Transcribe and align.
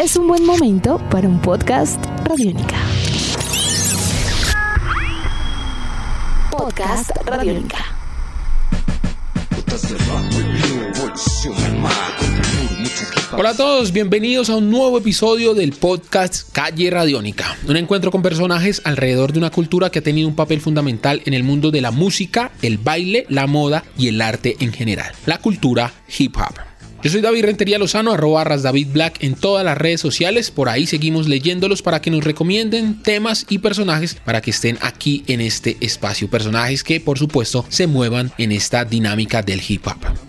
es 0.00 0.16
un 0.16 0.26
buen 0.26 0.46
momento 0.46 0.98
para 1.10 1.28
un 1.28 1.38
podcast 1.42 2.02
Radiónica. 2.24 2.78
Podcast 6.50 7.10
Radiónica. 7.26 7.84
Hola 13.32 13.50
a 13.50 13.54
todos, 13.54 13.92
bienvenidos 13.92 14.48
a 14.48 14.56
un 14.56 14.70
nuevo 14.70 14.96
episodio 14.96 15.52
del 15.52 15.72
podcast 15.72 16.50
Calle 16.50 16.88
Radiónica, 16.88 17.58
un 17.68 17.76
encuentro 17.76 18.10
con 18.10 18.22
personajes 18.22 18.80
alrededor 18.86 19.34
de 19.34 19.38
una 19.38 19.50
cultura 19.50 19.90
que 19.90 19.98
ha 19.98 20.02
tenido 20.02 20.28
un 20.28 20.34
papel 20.34 20.62
fundamental 20.62 21.20
en 21.26 21.34
el 21.34 21.44
mundo 21.44 21.70
de 21.70 21.82
la 21.82 21.90
música, 21.90 22.52
el 22.62 22.78
baile, 22.78 23.26
la 23.28 23.46
moda 23.46 23.84
y 23.98 24.08
el 24.08 24.22
arte 24.22 24.56
en 24.60 24.72
general, 24.72 25.12
la 25.26 25.36
cultura 25.38 25.92
hip 26.18 26.38
hop. 26.38 26.69
Yo 27.02 27.08
soy 27.08 27.22
David 27.22 27.46
Rentería 27.46 27.78
Lozano, 27.78 28.12
arroba 28.12 28.44
David 28.44 28.88
Black 28.92 29.22
en 29.24 29.34
todas 29.34 29.64
las 29.64 29.78
redes 29.78 30.02
sociales. 30.02 30.50
Por 30.50 30.68
ahí 30.68 30.86
seguimos 30.86 31.28
leyéndolos 31.28 31.80
para 31.80 32.02
que 32.02 32.10
nos 32.10 32.24
recomienden 32.24 33.02
temas 33.02 33.46
y 33.48 33.58
personajes 33.58 34.16
para 34.22 34.42
que 34.42 34.50
estén 34.50 34.76
aquí 34.82 35.24
en 35.26 35.40
este 35.40 35.78
espacio. 35.80 36.28
Personajes 36.28 36.84
que, 36.84 37.00
por 37.00 37.18
supuesto, 37.18 37.64
se 37.70 37.86
muevan 37.86 38.32
en 38.36 38.52
esta 38.52 38.84
dinámica 38.84 39.40
del 39.40 39.62
hip 39.66 39.86
hop. 39.86 40.19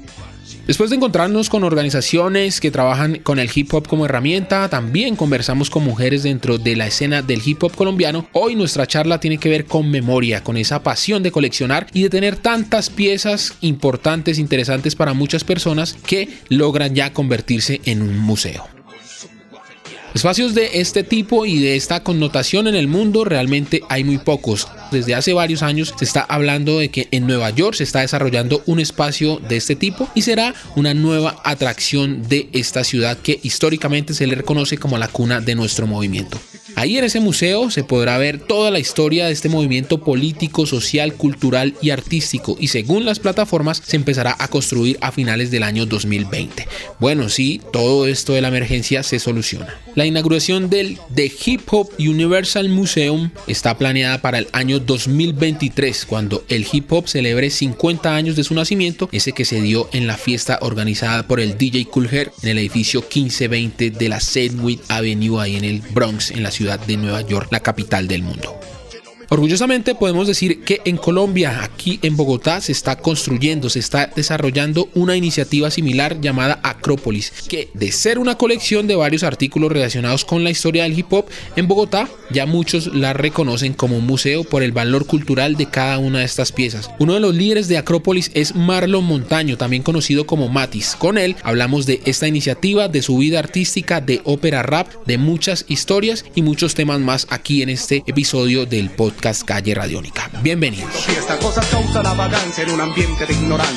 Después 0.72 0.90
de 0.90 0.96
encontrarnos 0.96 1.50
con 1.50 1.66
organizaciones 1.66 2.62
que 2.62 2.72
trabajan 2.72 3.20
con 3.24 3.40
el 3.40 3.50
hip 3.54 3.74
hop 3.74 3.90
como 3.90 4.06
herramienta, 4.06 4.70
también 4.70 5.18
conversamos 5.18 5.70
con 5.70 5.84
mujeres 5.84 6.24
dentro 6.24 6.58
de 6.58 6.78
la 6.78 6.88
escena 6.88 7.22
del 7.22 7.42
hip 7.46 7.62
hop 7.62 7.76
colombiano. 7.76 8.30
Hoy 8.32 8.56
nuestra 8.56 8.88
charla 8.88 9.20
tiene 9.20 9.38
que 9.38 9.50
ver 9.50 9.66
con 9.66 9.92
memoria, 9.92 10.46
con 10.46 10.56
esa 10.56 10.82
pasión 10.82 11.24
de 11.24 11.32
coleccionar 11.34 11.88
y 11.92 12.04
de 12.04 12.10
tener 12.10 12.38
tantas 12.38 12.90
piezas 12.90 13.56
importantes, 13.60 14.40
interesantes 14.40 14.96
para 14.96 15.14
muchas 15.14 15.44
personas 15.44 15.98
que 16.08 16.30
logran 16.48 16.96
ya 16.96 17.12
convertirse 17.12 17.82
en 17.84 18.02
un 18.02 18.18
museo. 18.18 18.81
Espacios 20.14 20.54
de 20.54 20.82
este 20.82 21.04
tipo 21.04 21.46
y 21.46 21.60
de 21.60 21.78
esta 21.78 22.04
connotación 22.04 22.68
en 22.68 22.76
el 22.76 22.90
mundo 22.90 23.24
realmente 23.24 23.82
hay 23.88 24.04
muy 24.04 24.18
pocos. 24.18 24.68
Desde 24.92 25.16
hace 25.16 25.32
varios 25.32 25.64
años 25.64 25.94
se 25.98 26.04
está 26.04 26.22
hablando 26.22 26.80
de 26.80 26.90
que 26.90 27.08
en 27.12 27.26
Nueva 27.26 27.50
York 27.50 27.76
se 27.76 27.86
está 27.86 28.02
desarrollando 28.02 28.62
un 28.66 28.82
espacio 28.82 29.40
de 29.40 29.56
este 29.56 29.78
tipo 29.78 30.10
y 30.14 30.24
será 30.24 30.54
una 30.76 30.94
nueva 30.94 31.42
atracción 31.46 32.28
de 32.28 32.50
esta 32.52 32.84
ciudad 32.84 33.18
que 33.18 33.40
históricamente 33.42 34.14
se 34.14 34.28
le 34.28 34.36
reconoce 34.36 34.78
como 34.78 34.98
la 34.98 35.08
cuna 35.08 35.40
de 35.40 35.56
nuestro 35.56 35.88
movimiento. 35.88 36.38
Ahí 36.82 36.98
en 36.98 37.04
ese 37.04 37.20
museo 37.20 37.70
se 37.70 37.84
podrá 37.84 38.18
ver 38.18 38.40
toda 38.40 38.72
la 38.72 38.80
historia 38.80 39.28
de 39.28 39.34
este 39.34 39.50
movimiento 39.50 40.04
político, 40.04 40.66
social, 40.66 41.14
cultural 41.14 41.76
y 41.80 41.92
artístico 41.92 42.58
y 42.60 42.70
según 42.70 43.06
las 43.06 43.20
plataformas 43.20 43.84
se 43.86 43.98
empezará 43.98 44.36
a 44.40 44.48
construir 44.48 44.98
a 45.00 45.12
finales 45.12 45.52
del 45.52 45.62
año 45.62 45.86
2020. 45.86 46.68
Bueno, 47.00 47.30
sí, 47.30 47.62
todo 47.72 48.08
esto 48.08 48.34
de 48.34 48.42
la 48.42 48.48
emergencia 48.48 49.04
se 49.04 49.20
soluciona. 49.20 49.80
La 49.94 50.08
inauguración 50.08 50.72
del 50.72 50.98
The 51.14 51.32
Hip 51.46 51.62
Hop 51.68 51.92
Universal 52.00 52.70
Museum 52.70 53.30
está 53.46 53.78
planeada 53.78 54.20
para 54.24 54.40
el 54.40 54.48
año 54.52 54.80
2023, 54.80 56.06
cuando 56.06 56.44
el 56.50 56.66
hip 56.72 56.92
hop 56.92 57.08
celebre 57.08 57.52
50 57.52 58.16
años 58.16 58.36
de 58.36 58.44
su 58.44 58.56
nacimiento, 58.56 59.08
ese 59.12 59.34
que 59.34 59.46
se 59.46 59.62
dio 59.62 59.88
en 59.94 60.08
la 60.08 60.18
fiesta 60.18 60.58
organizada 60.62 61.28
por 61.28 61.40
el 61.40 61.60
DJ 61.60 61.86
Cool 61.86 62.10
en 62.12 62.50
el 62.50 62.58
edificio 62.58 63.02
1520 63.02 63.92
de 63.92 64.10
la 64.10 64.20
Sedgwick 64.20 64.82
Avenue 64.88 65.40
ahí 65.40 65.58
en 65.58 65.66
el 65.66 65.82
Bronx, 65.82 66.32
en 66.32 66.42
la 66.42 66.50
ciudad 66.50 66.71
de 66.80 66.98
Nueva 66.98 67.22
York, 67.22 67.50
la 67.52 67.60
capital 67.60 68.08
del 68.08 68.24
mundo. 68.24 68.60
Orgullosamente 69.34 69.96
podemos 69.96 70.28
decir 70.28 70.60
que 70.60 70.82
en 70.84 70.98
Colombia, 70.98 71.64
aquí 71.64 72.00
en 72.02 72.18
Bogotá, 72.18 72.60
se 72.60 72.74
está 72.74 72.98
construyendo, 72.98 73.70
se 73.70 73.80
está 73.80 74.12
desarrollando 74.14 74.90
una 74.94 75.16
iniciativa 75.16 75.72
similar 75.72 76.20
llamada 76.20 76.60
Acrópolis, 76.64 77.32
que 77.48 77.70
de 77.74 77.94
ser 77.94 78.20
una 78.20 78.38
colección 78.38 78.88
de 78.88 78.98
varios 78.98 79.24
artículos 79.24 79.72
relacionados 79.72 80.26
con 80.26 80.44
la 80.44 80.50
historia 80.50 80.84
del 80.84 81.00
hip 81.00 81.14
hop, 81.14 81.28
en 81.56 81.70
Bogotá 81.70 82.10
ya 82.30 82.46
muchos 82.46 82.94
la 82.94 83.14
reconocen 83.14 83.72
como 83.72 83.96
un 83.98 84.06
museo 84.06 84.44
por 84.44 84.64
el 84.64 84.74
valor 84.74 85.06
cultural 85.06 85.56
de 85.56 85.68
cada 85.68 85.98
una 85.98 86.20
de 86.20 86.26
estas 86.26 86.52
piezas. 86.52 86.92
Uno 87.00 87.14
de 87.14 87.22
los 87.22 87.34
líderes 87.34 87.70
de 87.70 87.78
Acrópolis 87.78 88.32
es 88.34 88.54
Marlon 88.54 89.06
Montaño, 89.06 89.56
también 89.56 89.82
conocido 89.82 90.26
como 90.26 90.50
Matis. 90.50 90.98
Con 91.00 91.18
él 91.18 91.38
hablamos 91.42 91.86
de 91.86 92.02
esta 92.04 92.28
iniciativa, 92.28 92.90
de 92.90 93.02
su 93.02 93.18
vida 93.20 93.40
artística, 93.40 94.02
de 94.02 94.20
ópera 94.26 94.62
rap, 94.62 94.90
de 95.06 95.18
muchas 95.18 95.64
historias 95.70 96.26
y 96.36 96.42
muchos 96.42 96.76
temas 96.76 97.00
más 97.00 97.28
aquí 97.30 97.62
en 97.62 97.70
este 97.70 98.04
episodio 98.08 98.66
del 98.66 98.90
podcast 98.90 99.21
Calle 99.22 99.76
Radiónica. 99.76 100.30
Bienvenidos. 100.42 100.90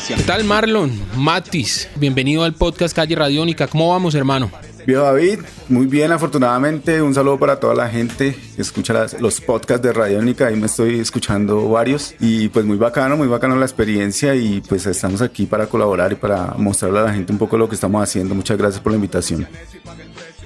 ¿Qué 0.08 0.22
tal 0.22 0.44
Marlon? 0.44 0.98
Matis, 1.16 1.88
bienvenido 1.96 2.44
al 2.44 2.54
podcast 2.54 2.96
Calle 2.96 3.14
Radiónica. 3.14 3.66
¿Cómo 3.66 3.90
vamos, 3.90 4.14
hermano? 4.14 4.50
Bien, 4.86 5.00
David, 5.00 5.40
muy 5.68 5.86
bien, 5.86 6.12
afortunadamente. 6.12 7.02
Un 7.02 7.14
saludo 7.14 7.38
para 7.38 7.60
toda 7.60 7.74
la 7.74 7.88
gente 7.88 8.34
que 8.56 8.62
escucha 8.62 9.06
los 9.18 9.40
podcasts 9.42 9.82
de 9.82 9.92
Radiónica. 9.92 10.46
Ahí 10.46 10.56
me 10.56 10.66
estoy 10.66 10.98
escuchando 10.98 11.68
varios. 11.68 12.14
Y 12.20 12.48
pues 12.48 12.64
muy 12.64 12.78
bacano, 12.78 13.16
muy 13.16 13.28
bacano 13.28 13.54
la 13.56 13.66
experiencia. 13.66 14.34
Y 14.34 14.62
pues 14.66 14.86
estamos 14.86 15.20
aquí 15.20 15.44
para 15.44 15.66
colaborar 15.66 16.12
y 16.12 16.16
para 16.16 16.54
mostrarle 16.56 17.00
a 17.00 17.02
la 17.02 17.12
gente 17.12 17.32
un 17.32 17.38
poco 17.38 17.58
lo 17.58 17.68
que 17.68 17.74
estamos 17.74 18.02
haciendo. 18.02 18.34
Muchas 18.34 18.56
gracias 18.56 18.82
por 18.82 18.92
la 18.92 18.96
invitación. 18.96 19.46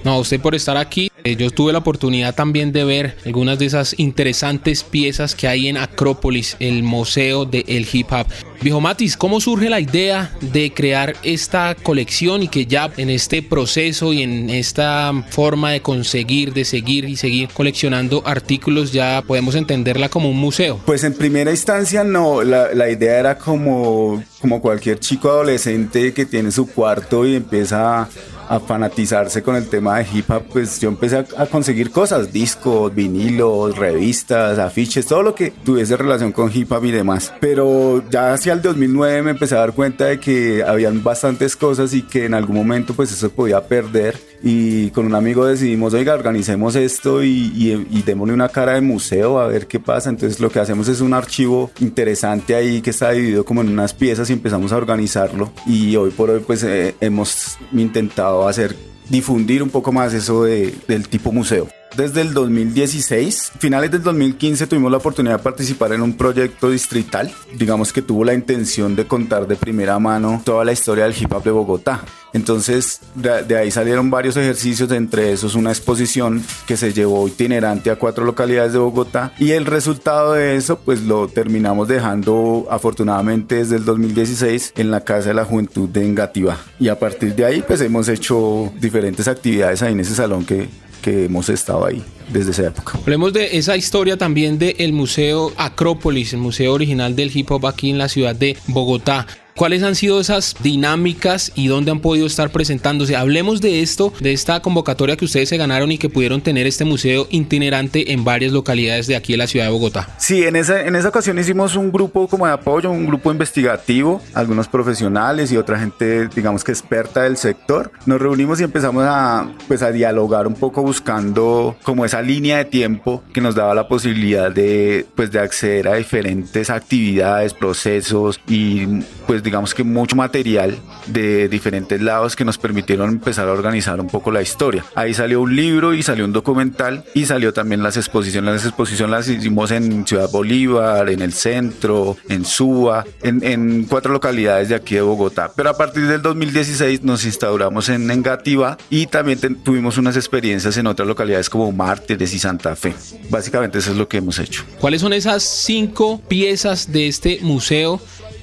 No, 0.03 0.13
a 0.13 0.19
usted 0.19 0.39
por 0.41 0.55
estar 0.55 0.77
aquí. 0.77 1.09
Eh, 1.29 1.35
yo 1.35 1.51
tuve 1.51 1.71
la 1.71 1.77
oportunidad 1.77 2.33
también 2.33 2.71
de 2.71 2.83
ver 2.83 3.15
algunas 3.23 3.59
de 3.59 3.67
esas 3.67 3.93
interesantes 3.99 4.83
piezas 4.83 5.35
que 5.35 5.47
hay 5.47 5.67
en 5.67 5.77
Acrópolis, 5.77 6.57
el 6.59 6.81
museo 6.81 7.45
del 7.45 7.87
hip 7.91 8.11
hop. 8.11 8.25
Viejo 8.61 8.81
Matis, 8.81 9.15
¿cómo 9.15 9.39
surge 9.39 9.69
la 9.69 9.79
idea 9.79 10.33
de 10.41 10.73
crear 10.73 11.15
esta 11.21 11.75
colección 11.75 12.41
y 12.41 12.47
que 12.47 12.65
ya 12.65 12.91
en 12.97 13.11
este 13.11 13.43
proceso 13.43 14.11
y 14.11 14.23
en 14.23 14.49
esta 14.49 15.13
forma 15.29 15.71
de 15.71 15.81
conseguir, 15.81 16.51
de 16.53 16.65
seguir 16.65 17.05
y 17.05 17.15
seguir 17.15 17.49
coleccionando 17.53 18.23
artículos 18.25 18.91
ya 18.91 19.21
podemos 19.25 19.53
entenderla 19.53 20.09
como 20.09 20.31
un 20.31 20.37
museo? 20.37 20.79
Pues 20.85 21.03
en 21.03 21.13
primera 21.13 21.51
instancia 21.51 22.03
no, 22.03 22.43
la, 22.43 22.73
la 22.73 22.89
idea 22.89 23.19
era 23.19 23.37
como, 23.37 24.23
como 24.41 24.61
cualquier 24.61 24.99
chico 24.99 25.29
adolescente 25.29 26.11
que 26.11 26.25
tiene 26.25 26.51
su 26.51 26.67
cuarto 26.67 27.25
y 27.27 27.35
empieza 27.35 28.01
a 28.01 28.09
a 28.49 28.59
fanatizarse 28.59 29.43
con 29.43 29.55
el 29.55 29.69
tema 29.69 29.99
de 29.99 30.07
hip 30.11 30.29
hop, 30.31 30.43
pues 30.51 30.79
yo 30.79 30.89
empecé 30.89 31.17
a, 31.37 31.45
conseguir 31.45 31.91
cosas, 31.91 32.33
discos, 32.33 32.93
vinilos, 32.93 33.77
revistas, 33.77 34.57
afiches, 34.57 35.05
todo 35.05 35.21
lo 35.21 35.35
que 35.35 35.51
tuviese 35.51 35.95
relación 35.95 36.31
con 36.31 36.51
hip 36.53 36.71
hop 36.71 36.83
y 36.85 36.91
demás. 36.91 37.31
Pero 37.39 38.03
ya 38.09 38.33
hacia 38.33 38.53
el 38.53 38.61
2009 38.61 39.21
me 39.21 39.31
empecé 39.31 39.55
a 39.55 39.59
dar 39.59 39.73
cuenta 39.73 40.05
de 40.05 40.19
que 40.19 40.63
habían 40.63 41.03
bastantes 41.03 41.55
cosas 41.55 41.93
y 41.93 42.01
que 42.01 42.25
en 42.25 42.33
algún 42.33 42.55
momento 42.55 42.95
pues 42.95 43.11
eso 43.11 43.29
podía 43.29 43.61
perder 43.61 44.28
y 44.41 44.89
con 44.91 45.05
un 45.05 45.15
amigo 45.15 45.45
decidimos, 45.45 45.93
oiga, 45.93 46.13
organicemos 46.13 46.75
esto 46.75 47.23
y, 47.23 47.51
y, 47.89 48.01
démosle 48.03 48.33
una 48.33 48.49
cara 48.49 48.73
de 48.73 48.81
museo 48.81 49.39
a 49.39 49.47
ver 49.47 49.67
qué 49.67 49.79
pasa. 49.79 50.09
Entonces 50.09 50.39
lo 50.39 50.49
que 50.49 50.59
hacemos 50.59 50.87
es 50.87 51.01
un 51.01 51.13
archivo 51.13 51.71
interesante 51.79 52.55
ahí 52.55 52.81
que 52.81 52.91
está 52.91 53.11
dividido 53.11 53.43
como 53.45 53.61
en 53.61 53.69
unas 53.69 53.93
piezas 53.93 54.29
y 54.29 54.33
empezamos 54.33 54.71
a 54.71 54.77
organizarlo 54.77 55.51
y 55.65 55.95
hoy 55.95 56.11
por 56.11 56.29
hoy 56.29 56.41
pues 56.45 56.63
eh, 56.63 56.95
hemos 57.01 57.57
intentado 57.73 58.47
hacer 58.47 58.75
difundir 59.09 59.63
un 59.63 59.69
poco 59.69 59.91
más 59.91 60.13
eso 60.13 60.43
de, 60.43 60.73
del 60.87 61.07
tipo 61.07 61.31
museo 61.31 61.67
desde 61.95 62.21
el 62.21 62.33
2016. 62.33 63.53
Finales 63.59 63.91
del 63.91 64.03
2015 64.03 64.67
tuvimos 64.67 64.91
la 64.91 64.97
oportunidad 64.97 65.37
de 65.37 65.43
participar 65.43 65.93
en 65.93 66.01
un 66.01 66.13
proyecto 66.13 66.69
distrital, 66.69 67.31
digamos 67.55 67.93
que 67.93 68.01
tuvo 68.01 68.23
la 68.23 68.33
intención 68.33 68.95
de 68.95 69.07
contar 69.07 69.47
de 69.47 69.55
primera 69.55 69.99
mano 69.99 70.41
toda 70.43 70.65
la 70.65 70.71
historia 70.71 71.05
del 71.05 71.15
hip 71.19 71.31
hop 71.33 71.43
de 71.43 71.51
Bogotá. 71.51 72.01
Entonces 72.31 73.01
de, 73.15 73.57
ahí 73.57 73.71
salieron 73.71 74.11
varios 74.11 74.37
ejercicios, 74.37 74.91
entre 74.91 75.31
esos 75.31 75.55
una 75.55 75.71
exposición 75.71 76.43
que 76.67 76.77
se 76.77 76.93
llevó 76.93 77.27
itinerante 77.27 77.89
a 77.89 77.95
cuatro 77.97 78.23
localidades 78.23 78.73
de 78.73 78.79
Bogotá 78.79 79.33
y 79.39 79.51
el 79.51 79.65
resultado 79.65 80.33
de 80.33 80.55
eso 80.55 80.79
pues 80.79 81.01
lo 81.01 81.27
terminamos 81.27 81.87
dejando 81.87 82.67
afortunadamente 82.69 83.55
desde 83.55 83.77
el 83.77 83.85
2016 83.85 84.73
en 84.77 84.91
la 84.91 85.01
Casa 85.01 85.29
de 85.29 85.33
la 85.33 85.45
Juventud 85.45 85.89
de 85.89 86.05
Engativá. 86.05 86.57
Y 86.79 86.89
a 86.89 86.99
partir 86.99 87.33
de 87.35 87.45
ahí 87.45 87.63
pues 87.65 87.81
hemos 87.81 88.07
hecho 88.07 88.71
diferentes 88.79 89.27
actividades 89.27 89.81
ahí 89.81 89.93
en 89.93 90.01
ese 90.01 90.13
salón 90.13 90.45
que 90.45 90.69
que 91.01 91.25
hemos 91.25 91.49
estado 91.49 91.85
ahí 91.85 92.03
desde 92.31 92.51
esa 92.51 92.67
época. 92.67 92.97
Hablemos 92.99 93.33
de 93.33 93.57
esa 93.57 93.75
historia 93.77 94.17
también 94.17 94.59
del 94.59 94.93
Museo 94.93 95.51
Acrópolis, 95.57 96.33
el 96.33 96.39
museo 96.39 96.73
original 96.73 97.15
del 97.15 97.35
hip 97.35 97.51
hop 97.51 97.65
aquí 97.67 97.89
en 97.89 97.97
la 97.97 98.09
ciudad 98.09 98.35
de 98.35 98.57
Bogotá. 98.67 99.27
¿Cuáles 99.59 99.83
han 99.83 99.95
sido 99.95 100.21
esas 100.21 100.55
dinámicas 100.63 101.51
y 101.53 101.67
dónde 101.67 101.91
han 101.91 101.99
podido 101.99 102.25
estar 102.25 102.49
presentándose? 102.49 103.17
Hablemos 103.17 103.59
de 103.59 103.81
esto, 103.81 104.13
de 104.21 104.31
esta 104.31 104.61
convocatoria 104.61 105.17
que 105.17 105.25
ustedes 105.25 105.49
se 105.49 105.57
ganaron 105.57 105.91
y 105.91 105.97
que 105.97 106.07
pudieron 106.07 106.39
tener 106.39 106.65
este 106.65 106.85
museo 106.85 107.27
itinerante 107.29 108.13
en 108.13 108.23
varias 108.23 108.53
localidades 108.53 109.07
de 109.07 109.17
aquí 109.17 109.33
de 109.33 109.37
la 109.37 109.47
ciudad 109.47 109.65
de 109.65 109.71
Bogotá. 109.73 110.15
Sí, 110.17 110.45
en 110.45 110.55
esa, 110.55 110.85
en 110.85 110.95
esa 110.95 111.09
ocasión 111.09 111.37
hicimos 111.39 111.75
un 111.75 111.91
grupo 111.91 112.29
como 112.29 112.47
de 112.47 112.53
apoyo, 112.53 112.89
un 112.89 113.05
grupo 113.05 113.33
investigativo, 113.33 114.21
algunos 114.33 114.69
profesionales 114.69 115.51
y 115.51 115.57
otra 115.57 115.77
gente, 115.77 116.29
digamos 116.29 116.63
que 116.63 116.71
experta 116.71 117.23
del 117.23 117.35
sector. 117.35 117.91
Nos 118.05 118.21
reunimos 118.21 118.61
y 118.61 118.63
empezamos 118.63 119.03
a, 119.05 119.51
pues, 119.67 119.81
a 119.81 119.91
dialogar 119.91 120.47
un 120.47 120.55
poco 120.55 120.83
buscando 120.83 121.75
como 121.83 122.05
esa 122.05 122.21
línea 122.21 122.59
de 122.59 122.63
tiempo 122.63 123.25
que 123.33 123.41
nos 123.41 123.55
daba 123.55 123.75
la 123.75 123.89
posibilidad 123.89 124.49
de, 124.49 125.05
pues, 125.17 125.31
de 125.31 125.39
acceder 125.39 125.89
a 125.89 125.95
diferentes 125.95 126.69
actividades, 126.69 127.53
procesos 127.53 128.39
y 128.47 128.85
pues 129.27 129.43
digamos 129.49 129.73
que 129.73 129.83
mucho 129.83 130.15
material 130.15 130.77
de 131.07 131.49
diferentes 131.49 131.99
lados 131.99 132.35
que 132.35 132.45
nos 132.45 132.59
permitieron 132.59 133.09
empezar 133.09 133.47
a 133.47 133.51
organizar 133.51 133.99
un 133.99 134.05
poco 134.05 134.31
la 134.31 134.43
historia. 134.43 134.85
Ahí 134.93 135.15
salió 135.15 135.41
un 135.41 135.55
libro 135.55 135.95
y 135.95 136.03
salió 136.03 136.23
un 136.25 136.33
documental 136.33 137.03
y 137.15 137.25
salió 137.25 137.51
también 137.51 137.81
las 137.81 137.97
exposiciones. 137.97 138.53
Las 138.53 138.65
exposiciones 138.65 139.11
las 139.11 139.27
hicimos 139.27 139.71
en 139.71 140.05
Ciudad 140.05 140.29
Bolívar, 140.29 141.09
en 141.09 141.23
el 141.23 141.33
centro, 141.33 142.15
en 142.29 142.45
Suba, 142.45 143.05
en, 143.23 143.43
en 143.43 143.85
cuatro 143.85 144.13
localidades 144.13 144.69
de 144.69 144.75
aquí 144.75 144.93
de 144.95 145.01
Bogotá. 145.01 145.51
Pero 145.55 145.71
a 145.71 145.77
partir 145.77 146.05
del 146.05 146.21
2016 146.21 147.01
nos 147.01 147.25
instauramos 147.25 147.89
en 147.89 148.05
Negativa 148.05 148.77
y 148.91 149.07
también 149.07 149.39
tuvimos 149.63 149.97
unas 149.97 150.15
experiencias 150.15 150.77
en 150.77 150.85
otras 150.85 151.07
localidades 151.07 151.49
como 151.49 151.71
Mártires 151.71 152.31
y 152.35 152.37
Santa 152.37 152.75
Fe. 152.75 152.93
Básicamente 153.31 153.79
eso 153.79 153.89
es 153.89 153.97
lo 153.97 154.07
que 154.07 154.17
hemos 154.17 154.37
hecho. 154.37 154.63
¿Cuáles 154.79 155.01
son 155.01 155.13
esas 155.13 155.41
cinco 155.41 156.21
piezas 156.27 156.91
de 156.91 157.07
este 157.07 157.39
museo 157.41 157.99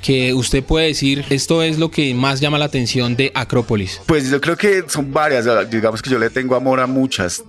que 0.07 0.33
usted 0.35 0.63
puede 0.63 0.87
decir 0.87 1.25
esto 1.31 1.65
es 1.65 1.81
lo 1.81 1.91
que 1.91 2.15
más 2.15 2.39
llama 2.39 2.59
la 2.59 2.67
atención 2.67 3.17
de 3.17 3.33
Acrópolis? 3.35 4.01
Pues 4.07 4.31
yo 4.31 4.41
creo 4.41 4.57
que 4.57 4.85
son 4.87 5.13
varias, 5.13 5.49
digamos 5.69 6.01
que 6.01 6.09
yo 6.09 6.21
le 6.21 6.31
tengo 6.31 6.55
amor 6.55 6.79
a 6.79 6.87
muchas, 6.87 7.43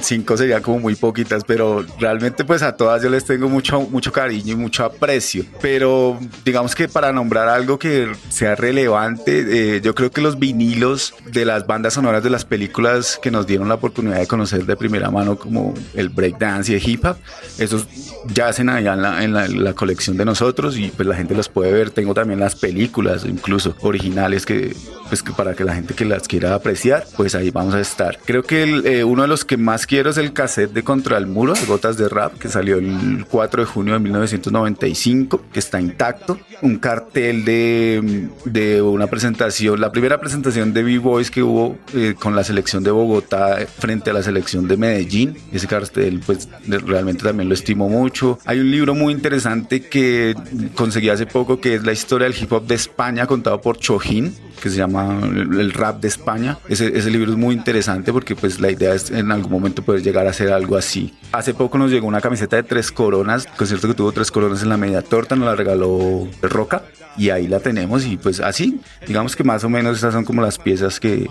cinco 0.00 0.38
serían 0.38 0.62
como 0.62 0.78
muy 0.78 0.94
poquitas, 0.94 1.44
pero 1.46 1.84
realmente 2.00 2.46
pues 2.46 2.62
a 2.62 2.74
todas 2.74 3.02
yo 3.02 3.10
les 3.10 3.26
tengo 3.26 3.46
mucho, 3.50 3.82
mucho 3.82 4.10
cariño 4.10 4.54
y 4.54 4.56
mucho 4.56 4.86
aprecio, 4.86 5.44
pero 5.60 6.18
digamos 6.46 6.74
que 6.74 6.88
para 6.88 7.12
nombrar 7.12 7.48
algo 7.48 7.78
que 7.78 8.10
sea 8.30 8.54
relevante, 8.54 9.76
eh, 9.76 9.80
yo 9.82 9.94
creo 9.94 10.10
que 10.10 10.22
los 10.22 10.38
vinilos 10.38 11.12
de 11.30 11.44
las 11.44 11.66
bandas 11.66 11.92
sonoras 11.92 12.22
de 12.22 12.30
las 12.30 12.46
películas 12.46 13.18
que 13.20 13.30
nos 13.30 13.46
dieron 13.46 13.68
la 13.68 13.74
oportunidad 13.74 14.18
de 14.18 14.26
conocer 14.26 14.64
de 14.64 14.76
primera 14.76 15.10
mano 15.10 15.36
como 15.36 15.74
el 15.92 16.08
breakdance 16.08 16.72
y 16.72 16.76
el 16.76 16.88
hip 16.88 17.04
hop, 17.04 17.18
esos 17.58 17.86
yacen 18.32 18.70
allá 18.70 18.94
en 18.94 19.02
la, 19.02 19.22
en 19.24 19.62
la 19.62 19.74
colección 19.74 20.16
de 20.16 20.24
nosotros 20.24 20.78
y 20.78 20.88
pues 20.88 21.06
la 21.06 21.16
gente 21.16 21.34
los 21.34 21.50
puede 21.50 21.70
ver 21.70 21.81
tengo 21.90 22.14
también 22.14 22.40
las 22.40 22.54
películas, 22.54 23.24
incluso 23.24 23.74
originales, 23.80 24.46
que, 24.46 24.74
pues, 25.08 25.22
que 25.22 25.32
para 25.32 25.54
que 25.54 25.64
la 25.64 25.74
gente 25.74 25.94
que 25.94 26.04
las 26.04 26.28
quiera 26.28 26.54
apreciar, 26.54 27.04
pues 27.16 27.34
ahí 27.34 27.50
vamos 27.50 27.74
a 27.74 27.80
estar. 27.80 28.18
Creo 28.24 28.42
que 28.42 28.62
eh, 28.84 29.04
uno 29.04 29.22
de 29.22 29.28
los 29.28 29.44
que 29.44 29.56
más 29.56 29.86
quiero 29.86 30.10
es 30.10 30.16
el 30.16 30.32
cassette 30.32 30.72
de 30.72 30.82
Contra 30.82 31.18
el 31.18 31.26
Muro, 31.26 31.54
Gotas 31.66 31.96
de 31.96 32.08
Rap, 32.08 32.38
que 32.38 32.48
salió 32.48 32.78
el 32.78 33.26
4 33.28 33.62
de 33.62 33.66
junio 33.66 33.94
de 33.94 34.00
1995, 34.00 35.44
que 35.52 35.58
está 35.58 35.80
intacto. 35.80 36.38
Un 36.62 36.78
cartel 36.78 37.44
de, 37.44 38.28
de 38.44 38.82
una 38.82 39.06
presentación, 39.06 39.80
la 39.80 39.92
primera 39.92 40.20
presentación 40.20 40.72
de 40.72 40.82
B-Boys 40.82 41.30
que 41.30 41.42
hubo 41.42 41.76
eh, 41.94 42.14
con 42.18 42.36
la 42.36 42.44
selección 42.44 42.82
de 42.82 42.90
Bogotá 42.90 43.58
frente 43.78 44.10
a 44.10 44.12
la 44.12 44.22
selección 44.22 44.68
de 44.68 44.76
Medellín. 44.76 45.36
Ese 45.52 45.66
cartel, 45.66 46.20
pues 46.24 46.48
realmente 46.66 47.24
también 47.24 47.48
lo 47.48 47.54
estimo 47.54 47.88
mucho. 47.88 48.38
Hay 48.44 48.60
un 48.60 48.70
libro 48.70 48.94
muy 48.94 49.12
interesante 49.12 49.82
que 49.82 50.34
conseguí 50.74 51.08
hace 51.08 51.26
poco 51.26 51.60
que 51.60 51.71
es 51.74 51.84
la 51.84 51.92
historia 51.92 52.28
del 52.28 52.40
hip 52.40 52.52
hop 52.52 52.66
de 52.66 52.74
España 52.74 53.26
contado 53.26 53.60
por 53.60 53.78
Chojín, 53.78 54.34
que 54.60 54.70
se 54.70 54.76
llama 54.76 55.18
El 55.22 55.72
rap 55.72 56.00
de 56.00 56.08
España. 56.08 56.58
Ese, 56.68 56.96
ese, 56.96 57.10
libro 57.10 57.30
es 57.30 57.36
muy 57.36 57.54
interesante 57.54 58.12
porque 58.12 58.36
pues 58.36 58.60
la 58.60 58.70
idea 58.70 58.94
es 58.94 59.10
en 59.10 59.32
algún 59.32 59.50
momento 59.50 59.82
poder 59.82 60.02
llegar 60.02 60.26
a 60.26 60.30
hacer 60.30 60.52
algo 60.52 60.76
así. 60.76 61.14
Hace 61.32 61.54
poco 61.54 61.78
nos 61.78 61.90
llegó 61.90 62.06
una 62.06 62.20
camiseta 62.20 62.56
de 62.56 62.62
tres 62.62 62.92
coronas, 62.92 63.46
concierto 63.56 63.88
que 63.88 63.94
tuvo 63.94 64.12
tres 64.12 64.30
coronas 64.30 64.62
en 64.62 64.68
la 64.68 64.76
media 64.76 65.02
torta, 65.02 65.36
nos 65.36 65.46
la 65.46 65.56
regaló 65.56 66.28
Roca 66.42 66.82
y 67.16 67.30
ahí 67.30 67.46
la 67.46 67.60
tenemos 67.60 68.06
y 68.06 68.16
pues 68.16 68.40
así, 68.40 68.80
digamos 69.06 69.36
que 69.36 69.44
más 69.44 69.64
o 69.64 69.68
menos 69.68 69.98
esas 69.98 70.14
son 70.14 70.24
como 70.24 70.42
las 70.42 70.58
piezas 70.58 70.98
que, 70.98 71.28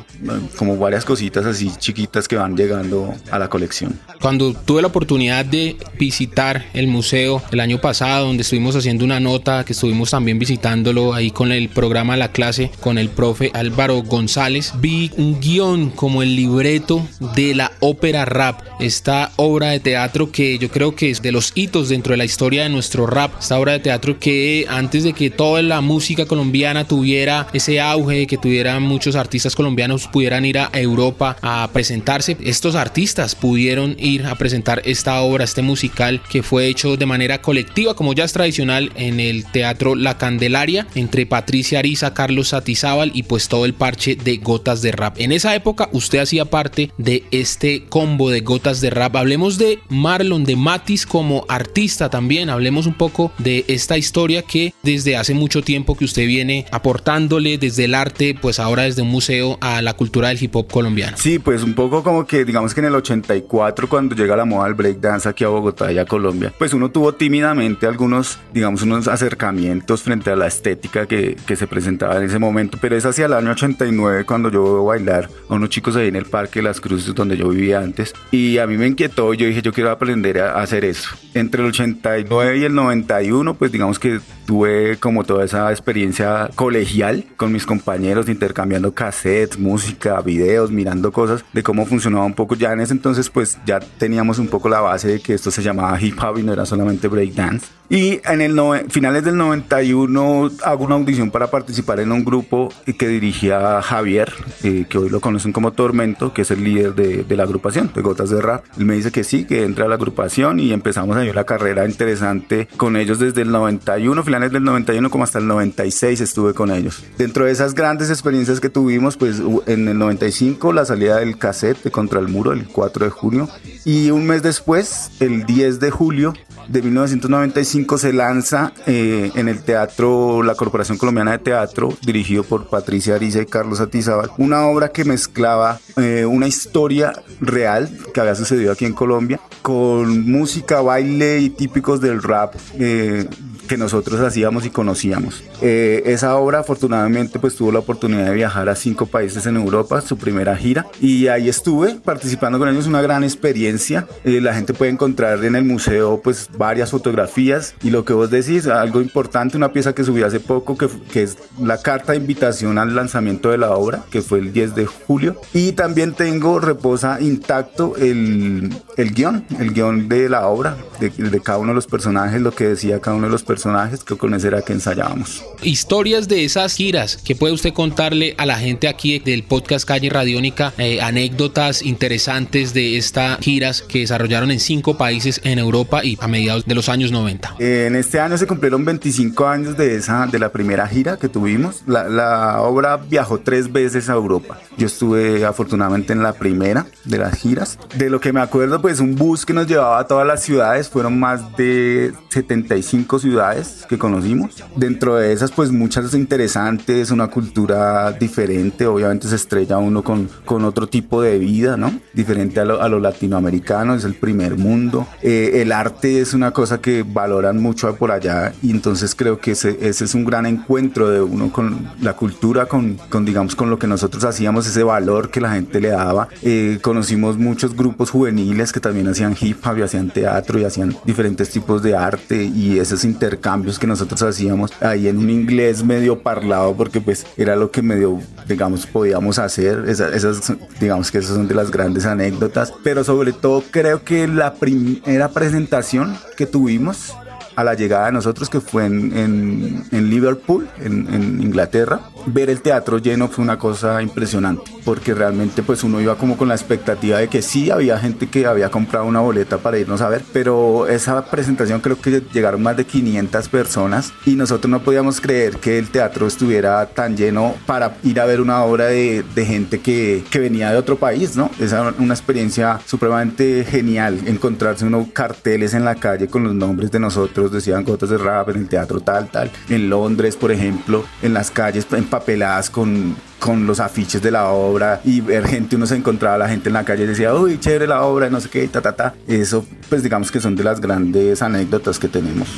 como 0.57 0.77
varias 0.77 1.05
cositas 1.05 1.45
así 1.45 1.71
chiquitas 1.77 2.27
que 2.27 2.35
van 2.35 2.55
llegando 2.55 3.13
a 3.31 3.39
la 3.39 3.49
colección. 3.49 3.99
Cuando 4.21 4.53
tuve 4.53 4.81
la 4.81 4.89
oportunidad 4.89 5.45
de 5.45 5.77
visitar 5.97 6.65
el 6.73 6.87
museo 6.87 7.41
el 7.51 7.59
año 7.59 7.79
pasado, 7.79 8.27
donde 8.27 8.43
estuvimos 8.43 8.75
haciendo 8.75 9.03
una 9.05 9.19
nota, 9.19 9.63
que 9.63 9.73
estuvimos 9.73 10.13
también 10.21 10.37
visitándolo 10.37 11.15
ahí 11.15 11.31
con 11.31 11.51
el 11.51 11.67
programa 11.69 12.15
La 12.15 12.31
Clase, 12.31 12.69
con 12.79 12.99
el 12.99 13.09
profe 13.09 13.49
Álvaro 13.55 14.03
González, 14.03 14.73
vi 14.79 15.09
un 15.17 15.39
guion 15.41 15.89
como 15.89 16.21
el 16.21 16.35
libreto 16.35 17.07
de 17.33 17.55
la 17.55 17.71
ópera 17.79 18.23
rap, 18.25 18.61
esta 18.79 19.31
obra 19.37 19.69
de 19.69 19.79
teatro 19.79 20.31
que 20.31 20.59
yo 20.59 20.69
creo 20.69 20.93
que 20.93 21.09
es 21.09 21.23
de 21.23 21.31
los 21.31 21.53
hitos 21.55 21.89
dentro 21.89 22.11
de 22.11 22.17
la 22.17 22.25
historia 22.25 22.61
de 22.61 22.69
nuestro 22.69 23.07
rap, 23.07 23.33
esta 23.39 23.57
obra 23.57 23.71
de 23.71 23.79
teatro 23.79 24.19
que 24.19 24.67
antes 24.69 25.03
de 25.03 25.13
que 25.13 25.31
toda 25.31 25.63
la 25.63 25.81
música 25.81 26.27
colombiana 26.27 26.87
tuviera 26.87 27.47
ese 27.51 27.81
auge, 27.81 28.27
que 28.27 28.37
tuviera 28.37 28.79
muchos 28.79 29.15
artistas 29.15 29.55
colombianos 29.55 30.07
pudieran 30.07 30.45
ir 30.45 30.59
a 30.59 30.69
Europa 30.73 31.35
a 31.41 31.67
presentarse, 31.73 32.37
estos 32.43 32.75
artistas 32.75 33.33
pudieron 33.33 33.95
ir 33.97 34.27
a 34.27 34.35
presentar 34.35 34.83
esta 34.85 35.19
obra, 35.21 35.45
este 35.45 35.63
musical 35.63 36.21
que 36.29 36.43
fue 36.43 36.67
hecho 36.67 36.95
de 36.95 37.07
manera 37.07 37.41
colectiva, 37.41 37.95
como 37.95 38.13
ya 38.13 38.25
es 38.25 38.33
tradicional 38.33 38.91
en 38.95 39.19
el 39.19 39.45
teatro 39.45 39.95
Candelaria, 40.17 40.87
entre 40.95 41.25
Patricia 41.25 41.79
Ariza, 41.79 42.13
Carlos 42.13 42.49
Satizábal 42.49 43.11
y 43.13 43.23
pues 43.23 43.47
todo 43.47 43.65
el 43.65 43.73
parche 43.73 44.15
de 44.15 44.37
Gotas 44.37 44.81
de 44.81 44.91
Rap. 44.91 45.15
En 45.19 45.31
esa 45.31 45.55
época 45.55 45.89
usted 45.91 46.19
hacía 46.19 46.45
parte 46.45 46.91
de 46.97 47.23
este 47.31 47.85
combo 47.85 48.29
de 48.29 48.41
Gotas 48.41 48.81
de 48.81 48.89
Rap. 48.89 49.15
Hablemos 49.15 49.57
de 49.57 49.79
Marlon, 49.89 50.43
de 50.43 50.55
Matis 50.55 51.05
como 51.05 51.45
artista 51.47 52.09
también. 52.09 52.49
Hablemos 52.49 52.85
un 52.85 52.93
poco 52.93 53.31
de 53.37 53.65
esta 53.67 53.97
historia 53.97 54.41
que 54.43 54.73
desde 54.83 55.17
hace 55.17 55.33
mucho 55.33 55.61
tiempo 55.61 55.95
que 55.95 56.05
usted 56.05 56.25
viene 56.27 56.65
aportándole 56.71 57.57
desde 57.57 57.85
el 57.85 57.95
arte, 57.95 58.35
pues 58.39 58.59
ahora 58.59 58.83
desde 58.83 59.01
un 59.01 59.09
museo 59.09 59.57
a 59.61 59.81
la 59.81 59.93
cultura 59.93 60.29
del 60.29 60.41
hip 60.41 60.55
hop 60.55 60.67
colombiano. 60.71 61.17
Sí, 61.17 61.39
pues 61.39 61.63
un 61.63 61.73
poco 61.73 62.03
como 62.03 62.25
que 62.25 62.45
digamos 62.45 62.73
que 62.73 62.79
en 62.81 62.87
el 62.87 62.95
84 62.95 63.89
cuando 63.89 64.15
llega 64.15 64.35
la 64.35 64.45
moda 64.45 64.65
del 64.65 64.73
breakdance 64.73 65.27
aquí 65.27 65.43
a 65.43 65.47
Bogotá 65.47 65.91
y 65.91 65.97
a 65.97 66.05
Colombia, 66.05 66.53
pues 66.57 66.73
uno 66.73 66.89
tuvo 66.89 67.13
tímidamente 67.13 67.85
algunos, 67.87 68.39
digamos, 68.53 68.81
unos 68.81 69.07
acercamientos 69.07 70.00
frente 70.01 70.31
a 70.31 70.35
la 70.35 70.47
estética 70.47 71.05
que, 71.05 71.35
que 71.45 71.55
se 71.55 71.67
presentaba 71.67 72.17
en 72.17 72.23
ese 72.23 72.39
momento, 72.39 72.77
pero 72.81 72.95
es 72.95 73.05
hacia 73.05 73.25
el 73.25 73.33
año 73.33 73.51
89 73.51 74.25
cuando 74.25 74.49
yo 74.49 74.63
veo 74.63 74.85
bailar 74.85 75.29
a 75.49 75.53
unos 75.53 75.69
chicos 75.69 75.95
ahí 75.95 76.07
en 76.07 76.15
el 76.15 76.25
Parque 76.25 76.61
Las 76.61 76.81
Cruces 76.81 77.13
donde 77.13 77.37
yo 77.37 77.49
vivía 77.49 77.79
antes 77.79 78.13
y 78.31 78.57
a 78.57 78.67
mí 78.67 78.77
me 78.77 78.87
inquietó, 78.87 79.33
yo 79.33 79.45
dije 79.45 79.61
yo 79.61 79.73
quiero 79.73 79.91
aprender 79.91 80.39
a 80.39 80.61
hacer 80.61 80.85
eso. 80.85 81.09
Entre 81.33 81.61
el 81.61 81.69
89 81.69 82.57
y 82.57 82.63
el 82.63 82.75
91 82.75 83.53
pues 83.55 83.71
digamos 83.71 83.99
que 83.99 84.19
tuve 84.45 84.97
como 84.97 85.23
toda 85.23 85.45
esa 85.45 85.71
experiencia 85.71 86.49
colegial 86.55 87.25
con 87.37 87.51
mis 87.51 87.65
compañeros 87.65 88.27
intercambiando 88.29 88.93
cassettes, 88.93 89.57
música, 89.57 90.19
videos, 90.21 90.71
mirando 90.71 91.11
cosas 91.11 91.45
de 91.53 91.63
cómo 91.63 91.85
funcionaba 91.85 92.25
un 92.25 92.33
poco. 92.33 92.55
Ya 92.55 92.73
en 92.73 92.81
ese 92.81 92.93
entonces 92.93 93.29
pues 93.29 93.59
ya 93.65 93.79
teníamos 93.79 94.39
un 94.39 94.47
poco 94.47 94.69
la 94.69 94.81
base 94.81 95.07
de 95.07 95.19
que 95.21 95.33
esto 95.33 95.51
se 95.51 95.61
llamaba 95.61 95.99
hip 96.01 96.17
hop 96.21 96.37
y 96.39 96.43
no 96.43 96.53
era 96.53 96.65
solamente 96.65 97.07
breakdance. 97.07 97.67
Y 97.91 98.21
en 98.23 98.39
el 98.39 98.57
finales 98.87 99.25
del 99.25 99.35
91 99.35 100.49
hago 100.63 100.85
una 100.85 100.95
audición 100.95 101.29
para 101.29 101.51
participar 101.51 101.99
en 101.99 102.13
un 102.13 102.23
grupo 102.23 102.71
que 102.97 103.07
dirigía 103.09 103.81
Javier, 103.81 104.31
eh, 104.63 104.85
que 104.87 104.97
hoy 104.97 105.09
lo 105.09 105.19
conocen 105.19 105.51
como 105.51 105.73
Tormento, 105.73 106.33
que 106.33 106.43
es 106.43 106.51
el 106.51 106.63
líder 106.63 106.95
de, 106.95 107.25
de, 107.25 107.35
la 107.35 107.43
agrupación 107.43 107.91
de 107.93 108.01
Gotas 108.01 108.29
de 108.29 108.41
Rap. 108.41 108.63
Él 108.77 108.85
me 108.85 108.93
dice 108.93 109.11
que 109.11 109.25
sí, 109.25 109.43
que 109.43 109.65
entra 109.65 109.83
a 109.83 109.87
la 109.89 109.95
agrupación 109.95 110.61
y 110.61 110.71
empezamos 110.71 111.17
a 111.17 111.23
la 111.25 111.43
carrera 111.43 111.85
interesante 111.85 112.69
con 112.77 112.95
ellos 112.95 113.19
desde 113.19 113.41
el 113.41 113.51
91, 113.51 114.23
finales 114.23 114.53
del 114.53 114.63
91 114.63 115.09
como 115.09 115.25
hasta 115.25 115.39
el 115.39 115.47
96 115.47 116.21
estuve 116.21 116.53
con 116.53 116.71
ellos. 116.71 117.03
Dentro 117.17 117.43
de 117.43 117.51
esas 117.51 117.75
grandes 117.75 118.09
experiencias 118.09 118.61
que 118.61 118.69
tuvimos, 118.69 119.17
pues 119.17 119.41
en 119.65 119.89
el 119.89 119.99
95 119.99 120.71
la 120.71 120.85
salida 120.85 121.17
del 121.17 121.37
cassette 121.37 121.83
de 121.83 121.91
Contra 121.91 122.21
el 122.21 122.29
Muro, 122.29 122.53
el 122.53 122.69
4 122.69 123.03
de 123.03 123.11
junio, 123.11 123.49
y 123.85 124.11
un 124.11 124.25
mes 124.25 124.43
después, 124.43 125.11
el 125.19 125.45
10 125.45 125.79
de 125.79 125.91
julio, 125.91 126.33
de 126.67 126.81
1995 126.81 127.97
se 127.97 128.13
lanza 128.13 128.71
eh, 128.85 129.31
en 129.35 129.47
el 129.47 129.63
teatro, 129.63 130.43
la 130.43 130.55
Corporación 130.55 130.97
Colombiana 130.97 131.31
de 131.31 131.39
Teatro, 131.39 131.93
dirigido 132.05 132.43
por 132.43 132.67
Patricia 132.67 133.15
Ariza 133.15 133.41
y 133.41 133.45
Carlos 133.45 133.79
Atizábal, 133.81 134.31
una 134.37 134.65
obra 134.67 134.89
que 134.89 135.03
mezclaba 135.03 135.79
eh, 135.97 136.25
una 136.25 136.47
historia 136.47 137.13
real 137.39 137.89
que 138.13 138.19
había 138.19 138.35
sucedido 138.35 138.71
aquí 138.71 138.85
en 138.85 138.93
Colombia 138.93 139.39
con 139.61 140.29
música, 140.29 140.81
baile 140.81 141.39
y 141.39 141.49
típicos 141.49 142.01
del 142.01 142.21
rap 142.23 142.55
eh, 142.79 143.27
que 143.71 143.77
nosotros 143.77 144.19
hacíamos 144.19 144.65
y 144.65 144.69
conocíamos. 144.69 145.45
Eh, 145.61 146.03
esa 146.07 146.35
obra 146.35 146.59
afortunadamente 146.59 147.39
pues 147.39 147.55
tuvo 147.55 147.71
la 147.71 147.79
oportunidad 147.79 148.25
de 148.25 148.33
viajar 148.33 148.67
a 148.67 148.75
cinco 148.75 149.05
países 149.05 149.45
en 149.45 149.55
Europa, 149.55 150.01
su 150.01 150.17
primera 150.17 150.57
gira, 150.57 150.87
y 150.99 151.27
ahí 151.27 151.47
estuve 151.47 151.95
participando 151.95 152.59
con 152.59 152.67
ellos, 152.67 152.85
una 152.85 153.01
gran 153.01 153.23
experiencia. 153.23 154.09
Eh, 154.25 154.41
la 154.41 154.53
gente 154.53 154.73
puede 154.73 154.91
encontrar 154.91 155.45
en 155.45 155.55
el 155.55 155.63
museo 155.63 156.19
pues 156.21 156.49
varias 156.57 156.91
fotografías 156.91 157.73
y 157.81 157.91
lo 157.91 158.03
que 158.03 158.11
vos 158.11 158.29
decís, 158.29 158.67
algo 158.67 158.99
importante, 158.99 159.55
una 159.55 159.71
pieza 159.71 159.95
que 159.95 160.03
subí 160.03 160.21
hace 160.21 160.41
poco 160.41 160.77
que, 160.77 160.89
que 161.13 161.23
es 161.23 161.37
la 161.57 161.81
carta 161.81 162.11
de 162.11 162.17
invitación 162.17 162.77
al 162.77 162.93
lanzamiento 162.93 163.51
de 163.51 163.57
la 163.57 163.71
obra, 163.71 164.03
que 164.11 164.21
fue 164.21 164.39
el 164.39 164.51
10 164.51 164.75
de 164.75 164.85
julio, 164.85 165.39
y 165.53 165.71
también 165.71 166.11
tengo, 166.11 166.59
reposa 166.59 167.21
intacto 167.21 167.95
el, 167.95 168.69
el 168.97 169.13
guion, 169.13 169.45
el 169.61 169.71
guion 169.73 170.09
de 170.09 170.27
la 170.27 170.47
obra, 170.47 170.75
de, 170.99 171.09
de, 171.09 171.39
cada 171.39 171.59
uno 171.59 171.69
de 171.69 171.75
los 171.75 171.87
personajes, 171.87 172.41
lo 172.41 172.51
que 172.51 172.67
decía 172.67 172.99
cada 172.99 173.15
uno 173.15 173.27
de 173.27 173.31
los 173.31 173.43
personajes, 173.43 173.60
que 174.05 174.17
con 174.17 174.33
eso 174.33 174.47
era 174.47 174.61
que 174.61 174.73
ensayábamos. 174.73 175.43
Historias 175.63 176.27
de 176.27 176.43
esas 176.43 176.75
giras, 176.75 177.17
que 177.17 177.35
puede 177.35 177.53
usted 177.53 177.73
contarle 177.73 178.35
a 178.37 178.45
la 178.45 178.57
gente 178.57 178.87
aquí 178.87 179.19
del 179.19 179.43
podcast 179.43 179.87
Calle 179.87 180.09
Radiónica, 180.09 180.73
eh, 180.77 181.01
anécdotas 181.01 181.81
interesantes 181.81 182.73
de 182.73 182.97
estas 182.97 183.39
giras 183.39 183.81
que 183.81 183.99
desarrollaron 183.99 184.51
en 184.51 184.59
cinco 184.59 184.97
países 184.97 185.41
en 185.43 185.59
Europa 185.59 186.03
y 186.03 186.17
a 186.21 186.27
mediados 186.27 186.65
de 186.65 186.75
los 186.75 186.89
años 186.89 187.11
90. 187.11 187.55
Eh, 187.59 187.85
en 187.87 187.95
este 187.95 188.19
año 188.19 188.37
se 188.37 188.47
cumplieron 188.47 188.83
25 188.85 189.47
años 189.47 189.77
de 189.77 189.95
esa, 189.95 190.27
de 190.27 190.39
la 190.39 190.51
primera 190.51 190.87
gira 190.87 191.17
que 191.17 191.29
tuvimos. 191.29 191.83
La, 191.85 192.05
la 192.09 192.61
obra 192.61 192.97
viajó 192.97 193.39
tres 193.39 193.71
veces 193.71 194.09
a 194.09 194.13
Europa. 194.13 194.59
Yo 194.77 194.87
estuve 194.87 195.45
afortunadamente 195.45 196.13
en 196.13 196.23
la 196.23 196.33
primera 196.33 196.87
de 197.05 197.17
las 197.17 197.37
giras. 197.37 197.77
De 197.95 198.09
lo 198.09 198.19
que 198.19 198.33
me 198.33 198.41
acuerdo, 198.41 198.81
pues 198.81 198.99
un 198.99 199.15
bus 199.15 199.45
que 199.45 199.53
nos 199.53 199.67
llevaba 199.67 199.99
a 199.99 200.07
todas 200.07 200.25
las 200.25 200.43
ciudades, 200.43 200.89
fueron 200.89 201.19
más 201.19 201.55
de 201.55 202.13
75 202.29 203.19
ciudades 203.19 203.50
que 203.87 203.97
conocimos. 203.97 204.63
Dentro 204.75 205.15
de 205.15 205.33
esas, 205.33 205.51
pues 205.51 205.71
muchas 205.71 206.13
interesantes, 206.13 207.11
una 207.11 207.27
cultura 207.27 208.11
diferente, 208.11 208.85
obviamente 208.85 209.27
se 209.27 209.35
estrella 209.35 209.77
uno 209.77 210.03
con, 210.03 210.29
con 210.45 210.65
otro 210.65 210.87
tipo 210.87 211.21
de 211.21 211.37
vida, 211.37 211.77
¿no? 211.77 211.91
Diferente 212.13 212.59
a 212.59 212.65
lo, 212.65 212.81
a 212.81 212.89
lo 212.89 212.99
latinoamericano, 212.99 213.95
es 213.95 214.03
el 214.03 214.15
primer 214.15 214.57
mundo. 214.57 215.07
Eh, 215.21 215.61
el 215.61 215.71
arte 215.71 216.21
es 216.21 216.33
una 216.33 216.51
cosa 216.51 216.81
que 216.81 217.03
valoran 217.03 217.61
mucho 217.61 217.95
por 217.95 218.11
allá 218.11 218.53
y 218.61 218.71
entonces 218.71 219.15
creo 219.15 219.39
que 219.39 219.51
ese, 219.51 219.77
ese 219.81 220.05
es 220.05 220.15
un 220.15 220.25
gran 220.25 220.45
encuentro 220.45 221.09
de 221.09 221.21
uno 221.21 221.51
con 221.51 221.89
la 222.01 222.13
cultura, 222.13 222.65
con, 222.65 222.95
con 223.09 223.25
digamos 223.25 223.55
con 223.55 223.69
lo 223.69 223.79
que 223.79 223.87
nosotros 223.87 224.23
hacíamos, 224.23 224.67
ese 224.67 224.83
valor 224.83 225.29
que 225.29 225.41
la 225.41 225.51
gente 225.53 225.79
le 225.79 225.89
daba. 225.89 226.27
Eh, 226.41 226.79
conocimos 226.81 227.37
muchos 227.37 227.75
grupos 227.75 228.09
juveniles 228.09 228.71
que 228.71 228.79
también 228.79 229.07
hacían 229.07 229.35
hip 229.39 229.65
hop 229.65 229.77
y 229.77 229.81
hacían 229.81 230.09
teatro 230.09 230.59
y 230.59 230.65
hacían 230.65 230.95
diferentes 231.05 231.49
tipos 231.49 231.81
de 231.83 231.95
arte 231.95 232.43
y 232.43 232.79
esos 232.79 233.03
intercambios 233.41 233.79
que 233.79 233.87
nosotros 233.87 234.21
hacíamos 234.21 234.71
ahí 234.81 235.07
en 235.07 235.17
un 235.17 235.29
inglés 235.29 235.83
medio 235.83 236.19
parlado 236.19 236.75
porque 236.75 237.01
pues 237.01 237.25
era 237.37 237.55
lo 237.55 237.71
que 237.71 237.81
medio 237.81 238.19
digamos 238.47 238.85
podíamos 238.85 239.39
hacer. 239.39 239.85
Esas, 239.87 240.13
esas 240.13 240.53
digamos 240.79 241.11
que 241.11 241.17
esas 241.17 241.35
son 241.35 241.47
de 241.47 241.55
las 241.55 241.71
grandes 241.71 242.05
anécdotas. 242.05 242.71
Pero 242.83 243.03
sobre 243.03 243.33
todo 243.33 243.63
creo 243.71 244.03
que 244.03 244.27
la 244.27 244.53
primera 244.53 245.29
presentación 245.29 246.15
que 246.37 246.45
tuvimos 246.45 247.15
a 247.55 247.63
la 247.63 247.73
llegada 247.73 248.07
de 248.07 248.11
nosotros, 248.13 248.49
que 248.49 248.61
fue 248.61 248.85
en, 248.85 249.83
en, 249.91 250.09
Liverpool, 250.09 250.67
en, 250.79 251.41
Inglaterra, 251.41 251.99
ver 252.25 252.49
el 252.49 252.61
teatro 252.61 252.97
lleno 252.97 253.27
fue 253.27 253.43
una 253.43 253.57
cosa 253.57 254.01
impresionante, 254.01 254.63
porque 254.85 255.13
realmente 255.13 255.63
pues 255.63 255.83
uno 255.83 255.99
iba 256.01 256.15
como 256.15 256.37
con 256.37 256.47
la 256.47 256.55
expectativa 256.55 257.17
de 257.17 257.27
que 257.27 257.41
sí, 257.41 257.69
había 257.69 257.97
gente 257.97 258.27
que 258.27 258.45
había 258.45 258.69
comprado 258.69 259.05
una 259.05 259.19
boleta 259.19 259.57
para 259.57 259.77
irnos 259.77 260.01
a 260.01 260.09
ver, 260.09 260.23
pero 260.33 260.87
esa 260.87 261.25
presentación 261.25 261.81
creo 261.81 261.99
que 261.99 262.21
llegaron 262.33 262.61
más 262.61 262.77
de 262.77 262.85
500 262.85 263.49
personas 263.49 264.13
y 264.25 264.35
nosotros 264.35 264.69
no 264.69 264.81
podíamos 264.81 265.21
creer 265.21 265.57
que 265.57 265.77
el 265.77 265.89
teatro 265.89 266.27
estuviera 266.27 266.85
tan 266.87 267.17
lleno 267.17 267.55
para 267.65 267.97
ir 268.03 268.19
a 268.19 268.25
ver 268.25 268.41
una 268.41 268.63
obra 268.63 268.85
de, 268.85 269.23
de 269.35 269.45
gente 269.45 269.79
que, 269.79 270.23
que, 270.29 270.39
venía 270.39 270.71
de 270.71 270.77
otro 270.77 270.97
país, 270.97 271.35
¿no? 271.35 271.51
Esa 271.59 271.93
una 271.99 272.13
experiencia 272.13 272.79
supremamente 272.85 273.63
genial, 273.63 274.19
encontrarse 274.25 274.85
unos 274.85 275.07
carteles 275.09 275.73
en 275.73 275.85
la 275.85 275.95
calle 275.95 276.27
con 276.27 276.43
los 276.43 276.53
nombres 276.53 276.91
de 276.91 276.99
nosotros 276.99 277.40
decían 277.49 277.83
gotas 277.83 278.09
de 278.09 278.17
rap 278.17 278.49
en 278.49 278.57
el 278.57 278.67
teatro 278.67 278.99
tal, 278.99 279.29
tal. 279.29 279.49
En 279.69 279.89
Londres, 279.89 280.35
por 280.35 280.51
ejemplo, 280.51 281.05
en 281.21 281.33
las 281.33 281.49
calles 281.51 281.87
empapeladas 281.91 282.69
con, 282.69 283.15
con 283.39 283.65
los 283.65 283.79
afiches 283.79 284.21
de 284.21 284.31
la 284.31 284.49
obra 284.49 285.01
y 285.03 285.21
ver 285.21 285.47
gente, 285.47 285.75
uno 285.75 285.85
se 285.85 285.95
encontraba 285.95 286.37
la 286.37 286.49
gente 286.49 286.69
en 286.69 286.73
la 286.73 286.83
calle 286.83 287.05
y 287.05 287.07
decía, 287.07 287.33
uy, 287.33 287.59
chévere 287.59 287.87
la 287.87 288.03
obra, 288.03 288.29
no 288.29 288.39
sé 288.39 288.49
qué, 288.49 288.67
ta, 288.67 288.81
ta, 288.81 288.95
ta. 288.95 289.15
Eso, 289.27 289.65
pues 289.89 290.03
digamos 290.03 290.31
que 290.31 290.39
son 290.39 290.55
de 290.55 290.63
las 290.63 290.81
grandes 290.81 291.41
anécdotas 291.41 291.97
que 291.97 292.07
tenemos. 292.07 292.49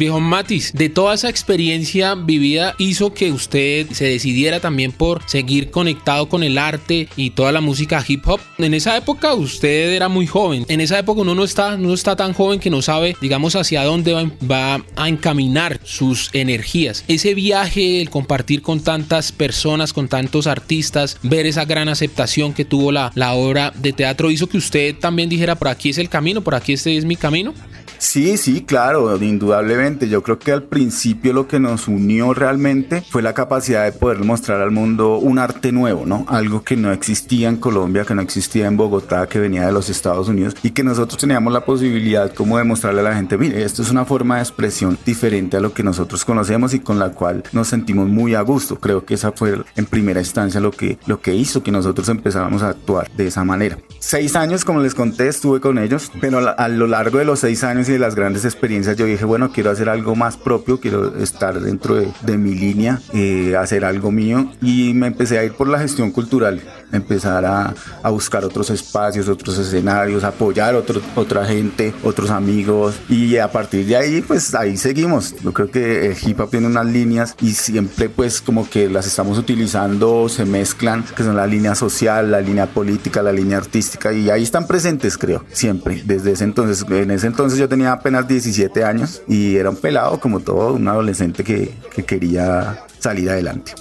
Viejo 0.00 0.18
Matis, 0.18 0.72
de 0.72 0.88
toda 0.88 1.12
esa 1.12 1.28
experiencia 1.28 2.14
vivida 2.14 2.74
hizo 2.78 3.12
que 3.12 3.32
usted 3.32 3.86
se 3.90 4.06
decidiera 4.06 4.58
también 4.58 4.92
por 4.92 5.20
seguir 5.26 5.70
conectado 5.70 6.26
con 6.26 6.42
el 6.42 6.56
arte 6.56 7.06
y 7.16 7.32
toda 7.32 7.52
la 7.52 7.60
música 7.60 8.02
hip 8.08 8.26
hop. 8.26 8.40
En 8.56 8.72
esa 8.72 8.96
época 8.96 9.34
usted 9.34 9.92
era 9.92 10.08
muy 10.08 10.26
joven. 10.26 10.64
En 10.68 10.80
esa 10.80 10.98
época 10.98 11.20
uno 11.20 11.34
no 11.34 11.44
está, 11.44 11.76
no 11.76 11.92
está 11.92 12.16
tan 12.16 12.32
joven 12.32 12.60
que 12.60 12.70
no 12.70 12.80
sabe, 12.80 13.14
digamos, 13.20 13.56
hacia 13.56 13.84
dónde 13.84 14.14
va, 14.50 14.82
a 14.96 15.08
encaminar 15.10 15.78
sus 15.84 16.30
energías. 16.32 17.04
Ese 17.06 17.34
viaje, 17.34 18.00
el 18.00 18.08
compartir 18.08 18.62
con 18.62 18.80
tantas 18.80 19.32
personas, 19.32 19.92
con 19.92 20.08
tantos 20.08 20.46
artistas, 20.46 21.18
ver 21.22 21.44
esa 21.44 21.66
gran 21.66 21.90
aceptación 21.90 22.54
que 22.54 22.64
tuvo 22.64 22.90
la, 22.90 23.12
la 23.14 23.34
obra 23.34 23.70
de 23.76 23.92
teatro 23.92 24.30
hizo 24.30 24.46
que 24.46 24.56
usted 24.56 24.96
también 24.96 25.28
dijera, 25.28 25.56
por 25.56 25.68
aquí 25.68 25.90
es 25.90 25.98
el 25.98 26.08
camino, 26.08 26.40
por 26.40 26.54
aquí 26.54 26.72
este 26.72 26.96
es 26.96 27.04
mi 27.04 27.16
camino. 27.16 27.52
Sí, 28.00 28.38
sí, 28.38 28.62
claro, 28.62 29.14
indudablemente. 29.22 30.08
Yo 30.08 30.22
creo 30.22 30.38
que 30.38 30.52
al 30.52 30.62
principio 30.62 31.34
lo 31.34 31.46
que 31.46 31.60
nos 31.60 31.86
unió 31.86 32.32
realmente 32.32 33.04
fue 33.10 33.20
la 33.20 33.34
capacidad 33.34 33.84
de 33.84 33.92
poder 33.92 34.24
mostrar 34.24 34.62
al 34.62 34.70
mundo 34.70 35.18
un 35.18 35.38
arte 35.38 35.70
nuevo, 35.70 36.06
¿no? 36.06 36.24
Algo 36.26 36.64
que 36.64 36.76
no 36.76 36.92
existía 36.92 37.50
en 37.50 37.58
Colombia, 37.58 38.06
que 38.06 38.14
no 38.14 38.22
existía 38.22 38.66
en 38.68 38.78
Bogotá, 38.78 39.28
que 39.28 39.38
venía 39.38 39.66
de 39.66 39.72
los 39.72 39.90
Estados 39.90 40.28
Unidos 40.28 40.56
y 40.62 40.70
que 40.70 40.82
nosotros 40.82 41.20
teníamos 41.20 41.52
la 41.52 41.66
posibilidad 41.66 42.32
como 42.32 42.56
de 42.56 42.64
mostrarle 42.64 43.00
a 43.00 43.04
la 43.04 43.14
gente, 43.14 43.36
mire, 43.36 43.62
esto 43.62 43.82
es 43.82 43.90
una 43.90 44.06
forma 44.06 44.36
de 44.36 44.42
expresión 44.42 44.96
diferente 45.04 45.58
a 45.58 45.60
lo 45.60 45.74
que 45.74 45.82
nosotros 45.82 46.24
conocemos 46.24 46.72
y 46.72 46.80
con 46.80 46.98
la 46.98 47.10
cual 47.10 47.44
nos 47.52 47.68
sentimos 47.68 48.08
muy 48.08 48.34
a 48.34 48.40
gusto. 48.40 48.80
Creo 48.80 49.04
que 49.04 49.14
esa 49.14 49.32
fue 49.32 49.62
en 49.76 49.84
primera 49.84 50.20
instancia 50.20 50.58
lo 50.58 50.70
que, 50.70 50.98
lo 51.04 51.20
que 51.20 51.34
hizo 51.34 51.62
que 51.62 51.70
nosotros 51.70 52.08
empezáramos 52.08 52.62
a 52.62 52.70
actuar 52.70 53.10
de 53.14 53.26
esa 53.26 53.44
manera. 53.44 53.76
Seis 53.98 54.36
años, 54.36 54.64
como 54.64 54.80
les 54.80 54.94
conté, 54.94 55.28
estuve 55.28 55.60
con 55.60 55.76
ellos, 55.76 56.10
pero 56.18 56.38
a 56.38 56.68
lo 56.68 56.86
largo 56.86 57.18
de 57.18 57.26
los 57.26 57.40
seis 57.40 57.62
años 57.62 57.89
de 57.92 57.98
las 57.98 58.14
grandes 58.14 58.44
experiencias 58.44 58.96
yo 58.96 59.06
dije, 59.06 59.24
bueno, 59.24 59.52
quiero 59.52 59.70
hacer 59.70 59.88
algo 59.88 60.14
más 60.14 60.36
propio, 60.36 60.80
quiero 60.80 61.16
estar 61.18 61.60
dentro 61.60 61.96
de, 61.96 62.38
mi 62.38 62.54
línea, 62.54 63.00
eh, 63.12 63.56
hacer 63.56 63.84
algo 63.84 64.10
mío 64.10 64.50
y 64.62 64.94
me 64.94 65.08
empecé 65.08 65.38
a 65.38 65.44
ir 65.44 65.52
por 65.52 65.68
la 65.68 65.78
gestión 65.78 66.10
cultural, 66.10 66.62
empezar 66.92 67.44
a, 67.44 67.74
a 68.02 68.10
buscar 68.10 68.44
otros 68.44 68.70
espacios, 68.70 69.28
otros 69.28 69.58
escenarios, 69.58 70.24
apoyar 70.24 70.74
otro, 70.74 71.00
otra 71.14 71.44
gente, 71.44 71.94
otros 72.02 72.30
amigos 72.30 72.96
y 73.08 73.36
a 73.36 73.50
partir 73.50 73.86
de 73.86 73.96
ahí 73.96 74.20
pues 74.22 74.54
ahí 74.54 74.76
seguimos. 74.76 75.34
Yo 75.42 75.52
creo 75.52 75.70
que 75.70 76.06
el 76.06 76.16
hip 76.20 76.40
hop 76.40 76.50
tiene 76.50 76.66
unas 76.66 76.86
líneas 76.86 77.34
y 77.40 77.52
siempre 77.52 78.08
pues 78.08 78.40
como 78.40 78.68
que 78.68 78.88
las 78.88 79.06
estamos 79.06 79.38
utilizando, 79.38 80.28
se 80.28 80.44
mezclan, 80.44 81.04
que 81.16 81.22
son 81.22 81.36
la 81.36 81.46
línea 81.46 81.74
social, 81.74 82.30
la 82.30 82.40
línea 82.40 82.66
política, 82.66 83.22
la 83.22 83.32
línea 83.32 83.58
artística 83.58 84.12
y 84.12 84.30
ahí 84.30 84.42
están 84.42 84.66
presentes 84.66 85.16
creo, 85.18 85.44
siempre, 85.52 86.02
desde 86.04 86.32
ese 86.32 86.44
entonces. 86.44 86.84
En 86.90 87.10
ese 87.10 87.26
entonces 87.26 87.58
yo 87.58 87.68
tenía 87.68 87.92
apenas 87.92 88.26
17 88.28 88.84
años 88.84 89.22
y 89.28 89.56
era 89.56 89.70
un 89.70 89.76
pelado 89.76 90.20
como 90.20 90.40
todo, 90.40 90.74
un 90.74 90.88
adolescente 90.88 91.44
que, 91.44 91.74
que 91.94 92.04
quería 92.04 92.84
salir 92.98 93.30
adelante. 93.30 93.72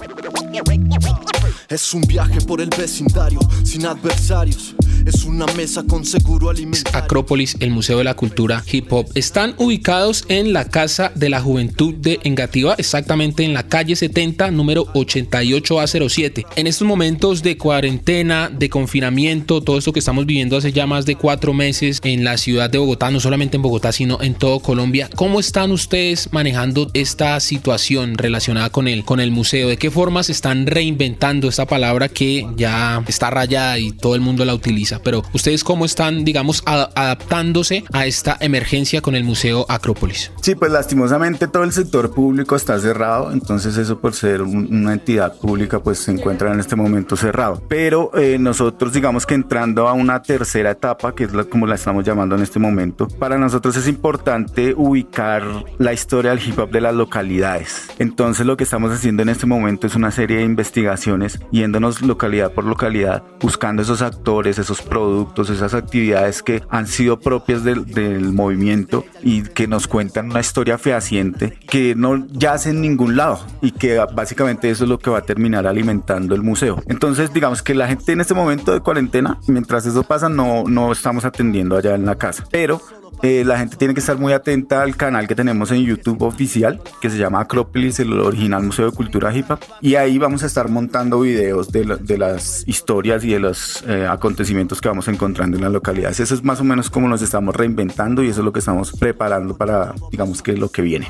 Es 1.69 1.93
un 1.93 2.01
viaje 2.01 2.41
por 2.41 2.61
el 2.61 2.69
vecindario 2.69 3.39
sin 3.63 3.85
adversarios. 3.85 4.73
Es 5.05 5.23
una 5.23 5.45
mesa 5.55 5.83
con 5.83 6.03
seguro 6.03 6.49
alimentario. 6.49 6.99
Acrópolis, 6.99 7.55
el 7.59 7.69
Museo 7.69 7.99
de 7.99 8.03
la 8.03 8.15
Cultura 8.15 8.63
Hip 8.71 8.91
Hop, 8.91 9.07
están 9.13 9.53
ubicados 9.57 10.25
en 10.27 10.51
la 10.51 10.65
Casa 10.65 11.11
de 11.13 11.29
la 11.29 11.41
Juventud 11.41 11.93
de 11.93 12.19
Engativá, 12.23 12.75
exactamente 12.77 13.43
en 13.43 13.53
la 13.53 13.67
calle 13.67 13.95
70, 13.95 14.49
número 14.51 14.87
88A07. 14.93 16.45
En 16.55 16.67
estos 16.67 16.87
momentos 16.87 17.43
de 17.43 17.57
cuarentena, 17.57 18.49
de 18.49 18.69
confinamiento, 18.69 19.61
todo 19.61 19.77
esto 19.77 19.93
que 19.93 19.99
estamos 19.99 20.25
viviendo 20.25 20.57
hace 20.57 20.73
ya 20.73 20.87
más 20.87 21.05
de 21.05 21.15
cuatro 21.15 21.53
meses 21.53 21.99
en 22.03 22.23
la 22.23 22.37
ciudad 22.37 22.69
de 22.69 22.79
Bogotá, 22.79 23.11
no 23.11 23.19
solamente 23.19 23.57
en 23.57 23.61
Bogotá, 23.61 23.91
sino 23.91 24.21
en 24.21 24.33
todo 24.33 24.59
Colombia, 24.59 25.09
¿cómo 25.15 25.39
están 25.39 25.71
ustedes 25.71 26.29
manejando 26.33 26.89
esta 26.93 27.39
situación 27.39 28.17
relacionada 28.17 28.69
con 28.71 28.87
el, 28.87 29.05
con 29.05 29.19
el 29.19 29.31
museo? 29.31 29.69
¿De 29.69 29.77
qué 29.77 29.91
forma 29.91 30.23
se 30.23 30.31
están 30.39 30.67
reinventando 30.67 31.49
esta 31.49 31.65
palabra 31.65 32.07
que 32.07 32.47
ya 32.55 33.03
está 33.07 33.29
rayada 33.29 33.77
y 33.77 33.91
todo 33.91 34.15
el 34.15 34.21
mundo 34.21 34.45
la 34.45 34.53
utiliza? 34.53 34.69
pero 35.03 35.23
ustedes 35.33 35.63
cómo 35.63 35.85
están, 35.85 36.23
digamos, 36.23 36.63
adaptándose 36.65 37.83
a 37.91 38.05
esta 38.05 38.37
emergencia 38.39 39.01
con 39.01 39.15
el 39.15 39.23
Museo 39.23 39.65
Acrópolis. 39.67 40.31
Sí, 40.41 40.55
pues 40.55 40.71
lastimosamente 40.71 41.47
todo 41.47 41.63
el 41.63 41.71
sector 41.71 42.13
público 42.13 42.55
está 42.55 42.79
cerrado, 42.79 43.31
entonces 43.31 43.77
eso 43.77 43.99
por 43.99 44.13
ser 44.13 44.41
una 44.41 44.93
entidad 44.93 45.35
pública 45.37 45.79
pues 45.79 45.99
se 45.99 46.11
encuentra 46.11 46.53
en 46.53 46.59
este 46.59 46.75
momento 46.75 47.17
cerrado. 47.17 47.61
Pero 47.67 48.11
eh, 48.17 48.37
nosotros 48.39 48.93
digamos 48.93 49.25
que 49.25 49.33
entrando 49.33 49.87
a 49.87 49.93
una 49.93 50.21
tercera 50.21 50.71
etapa, 50.71 51.13
que 51.13 51.25
es 51.25 51.33
la, 51.33 51.43
como 51.43 51.67
la 51.67 51.75
estamos 51.75 52.05
llamando 52.05 52.35
en 52.35 52.43
este 52.43 52.59
momento, 52.59 53.07
para 53.07 53.37
nosotros 53.37 53.75
es 53.75 53.87
importante 53.87 54.73
ubicar 54.75 55.43
la 55.77 55.93
historia 55.93 56.31
del 56.31 56.47
hip 56.47 56.57
hop 56.57 56.71
de 56.71 56.81
las 56.81 56.95
localidades. 56.95 57.89
Entonces 57.99 58.45
lo 58.45 58.55
que 58.55 58.63
estamos 58.63 58.91
haciendo 58.91 59.23
en 59.23 59.29
este 59.29 59.45
momento 59.45 59.87
es 59.87 59.95
una 59.95 60.11
serie 60.11 60.28
de 60.35 60.43
investigaciones, 60.43 61.39
yéndonos 61.51 62.01
localidad 62.01 62.51
por 62.51 62.65
localidad, 62.65 63.23
buscando 63.39 63.81
esos 63.81 64.01
actores, 64.01 64.59
esos 64.59 64.81
productos, 64.81 65.49
esas 65.49 65.73
actividades 65.73 66.43
que 66.43 66.63
han 66.69 66.87
sido 66.87 67.19
propias 67.19 67.63
del, 67.63 67.85
del 67.85 68.33
movimiento 68.33 69.05
y 69.21 69.43
que 69.43 69.67
nos 69.67 69.87
cuentan 69.87 70.31
una 70.31 70.39
historia 70.39 70.77
fehaciente 70.77 71.57
que 71.67 71.95
no 71.95 72.27
yace 72.27 72.71
en 72.71 72.81
ningún 72.81 73.15
lado 73.15 73.39
y 73.61 73.71
que 73.71 73.99
básicamente 74.13 74.69
eso 74.69 74.83
es 74.83 74.89
lo 74.89 74.99
que 74.99 75.09
va 75.09 75.19
a 75.19 75.23
terminar 75.23 75.67
alimentando 75.67 76.35
el 76.35 76.41
museo. 76.41 76.81
Entonces, 76.87 77.33
digamos 77.33 77.61
que 77.61 77.73
la 77.73 77.87
gente 77.87 78.11
en 78.11 78.21
este 78.21 78.33
momento 78.33 78.73
de 78.73 78.81
cuarentena, 78.81 79.37
mientras 79.47 79.85
eso 79.85 80.03
pasa, 80.03 80.29
no, 80.29 80.63
no 80.65 80.91
estamos 80.91 81.25
atendiendo 81.25 81.77
allá 81.77 81.95
en 81.95 82.05
la 82.05 82.15
casa. 82.15 82.45
Pero 82.51 82.81
eh, 83.21 83.43
la 83.45 83.57
gente 83.57 83.75
tiene 83.77 83.93
que 83.93 83.99
estar 83.99 84.17
muy 84.17 84.33
atenta 84.33 84.81
al 84.81 84.95
canal 84.95 85.27
que 85.27 85.35
tenemos 85.35 85.71
en 85.71 85.83
YouTube 85.83 86.21
oficial, 86.21 86.81
que 87.01 87.09
se 87.09 87.17
llama 87.17 87.41
Acrópolis, 87.41 87.99
el 87.99 88.13
original 88.13 88.63
Museo 88.63 88.89
de 88.89 88.95
Cultura 88.95 89.35
Hip 89.35 89.51
Hop. 89.51 89.59
Y 89.81 89.95
ahí 89.95 90.17
vamos 90.17 90.43
a 90.43 90.45
estar 90.45 90.69
montando 90.69 91.19
videos 91.21 91.71
de, 91.71 92.17
las 92.17 92.63
historias 92.67 93.23
y 93.23 93.33
de 93.33 93.39
los 93.39 93.83
eh, 93.87 94.07
acontecimientos 94.09 94.81
que 94.81 94.89
vamos 94.89 95.07
encontrando 95.07 95.57
en 95.57 95.63
las 95.63 95.71
localidades. 95.71 96.19
Eso 96.19 96.35
es 96.35 96.43
más 96.43 96.61
o 96.61 96.63
menos 96.63 96.89
como 96.89 97.07
nos 97.07 97.21
estamos 97.21 97.55
reinventando 97.55 98.23
y 98.23 98.29
eso 98.29 98.41
es 98.41 98.45
lo 98.45 98.53
que 98.53 98.59
estamos 98.59 98.91
preparando 98.93 99.55
para, 99.55 99.93
digamos 100.11 100.41
que 100.41 100.55
lo 100.57 100.69
que 100.69 100.81
viene 100.81 101.07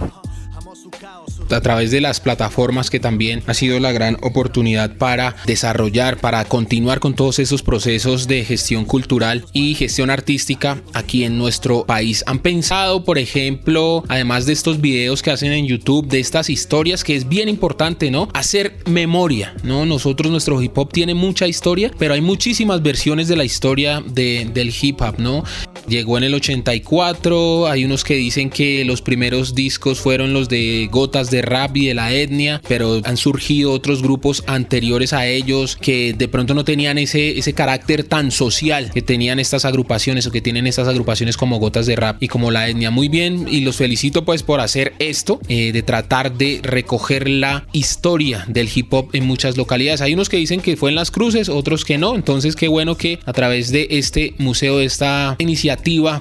a 1.51 1.61
través 1.61 1.91
de 1.91 2.01
las 2.01 2.19
plataformas 2.19 2.89
que 2.89 2.99
también 2.99 3.43
ha 3.47 3.53
sido 3.53 3.79
la 3.79 3.91
gran 3.91 4.17
oportunidad 4.21 4.95
para 4.97 5.35
desarrollar, 5.45 6.17
para 6.17 6.45
continuar 6.45 6.99
con 6.99 7.13
todos 7.13 7.39
esos 7.39 7.63
procesos 7.63 8.27
de 8.27 8.45
gestión 8.45 8.85
cultural 8.85 9.45
y 9.53 9.75
gestión 9.75 10.09
artística 10.09 10.81
aquí 10.93 11.23
en 11.23 11.37
nuestro 11.37 11.85
país. 11.85 12.23
Han 12.27 12.39
pensado, 12.39 13.03
por 13.03 13.17
ejemplo, 13.17 14.03
además 14.07 14.45
de 14.45 14.53
estos 14.53 14.81
videos 14.81 15.21
que 15.21 15.31
hacen 15.31 15.51
en 15.51 15.67
YouTube, 15.67 16.07
de 16.07 16.19
estas 16.19 16.49
historias, 16.49 17.03
que 17.03 17.15
es 17.15 17.27
bien 17.27 17.49
importante, 17.49 18.11
¿no? 18.11 18.29
Hacer 18.33 18.77
memoria, 18.85 19.53
¿no? 19.63 19.85
Nosotros, 19.85 20.31
nuestro 20.31 20.61
hip 20.61 20.77
hop 20.77 20.91
tiene 20.91 21.13
mucha 21.13 21.47
historia, 21.47 21.91
pero 21.97 22.13
hay 22.13 22.21
muchísimas 22.21 22.81
versiones 22.81 23.27
de 23.27 23.35
la 23.35 23.45
historia 23.45 24.01
de, 24.05 24.49
del 24.53 24.73
hip 24.81 25.01
hop, 25.01 25.15
¿no? 25.17 25.43
Llegó 25.89 26.19
en 26.19 26.23
el 26.23 26.35
84, 26.35 27.67
hay 27.67 27.83
unos 27.83 28.03
que 28.03 28.13
dicen 28.13 28.51
que 28.51 28.85
los 28.85 29.01
primeros 29.01 29.55
discos 29.55 29.99
fueron 29.99 30.33
los 30.33 30.47
de 30.47 30.87
Gotas 30.91 31.31
de 31.31 31.41
rap 31.41 31.75
y 31.77 31.87
de 31.87 31.95
la 31.95 32.13
etnia, 32.13 32.61
pero 32.67 33.01
han 33.03 33.17
surgido 33.17 33.71
otros 33.71 34.03
grupos 34.03 34.43
anteriores 34.45 35.13
a 35.13 35.25
ellos 35.25 35.75
que 35.75 36.13
de 36.13 36.27
pronto 36.27 36.53
no 36.53 36.63
tenían 36.63 36.99
ese, 36.99 37.39
ese 37.39 37.53
carácter 37.53 38.03
tan 38.03 38.29
social 38.29 38.91
que 38.93 39.01
tenían 39.01 39.39
estas 39.39 39.65
agrupaciones 39.65 40.27
o 40.27 40.31
que 40.31 40.41
tienen 40.41 40.67
estas 40.67 40.87
agrupaciones 40.87 41.37
como 41.37 41.57
Gotas 41.57 41.87
de 41.87 41.95
Rap 41.95 42.21
y 42.21 42.27
como 42.27 42.51
la 42.51 42.69
etnia. 42.69 42.91
Muy 42.91 43.09
bien 43.09 43.47
y 43.49 43.61
los 43.61 43.77
felicito 43.77 44.23
pues 44.25 44.43
por 44.43 44.59
hacer 44.59 44.93
esto, 44.99 45.39
eh, 45.47 45.71
de 45.71 45.81
tratar 45.81 46.37
de 46.37 46.59
recoger 46.61 47.27
la 47.27 47.65
historia 47.73 48.45
del 48.47 48.69
hip 48.73 48.93
hop 48.93 49.09
en 49.13 49.25
muchas 49.25 49.57
localidades. 49.57 50.01
Hay 50.01 50.13
unos 50.13 50.29
que 50.29 50.37
dicen 50.37 50.61
que 50.61 50.77
fue 50.77 50.91
en 50.91 50.95
las 50.95 51.09
cruces, 51.09 51.49
otros 51.49 51.83
que 51.83 51.97
no, 51.97 52.13
entonces 52.13 52.55
qué 52.55 52.67
bueno 52.67 52.95
que 52.95 53.17
a 53.25 53.33
través 53.33 53.71
de 53.71 53.87
este 53.89 54.35
museo, 54.37 54.77
de 54.77 54.85
esta 54.85 55.35
iniciativa, 55.39 55.78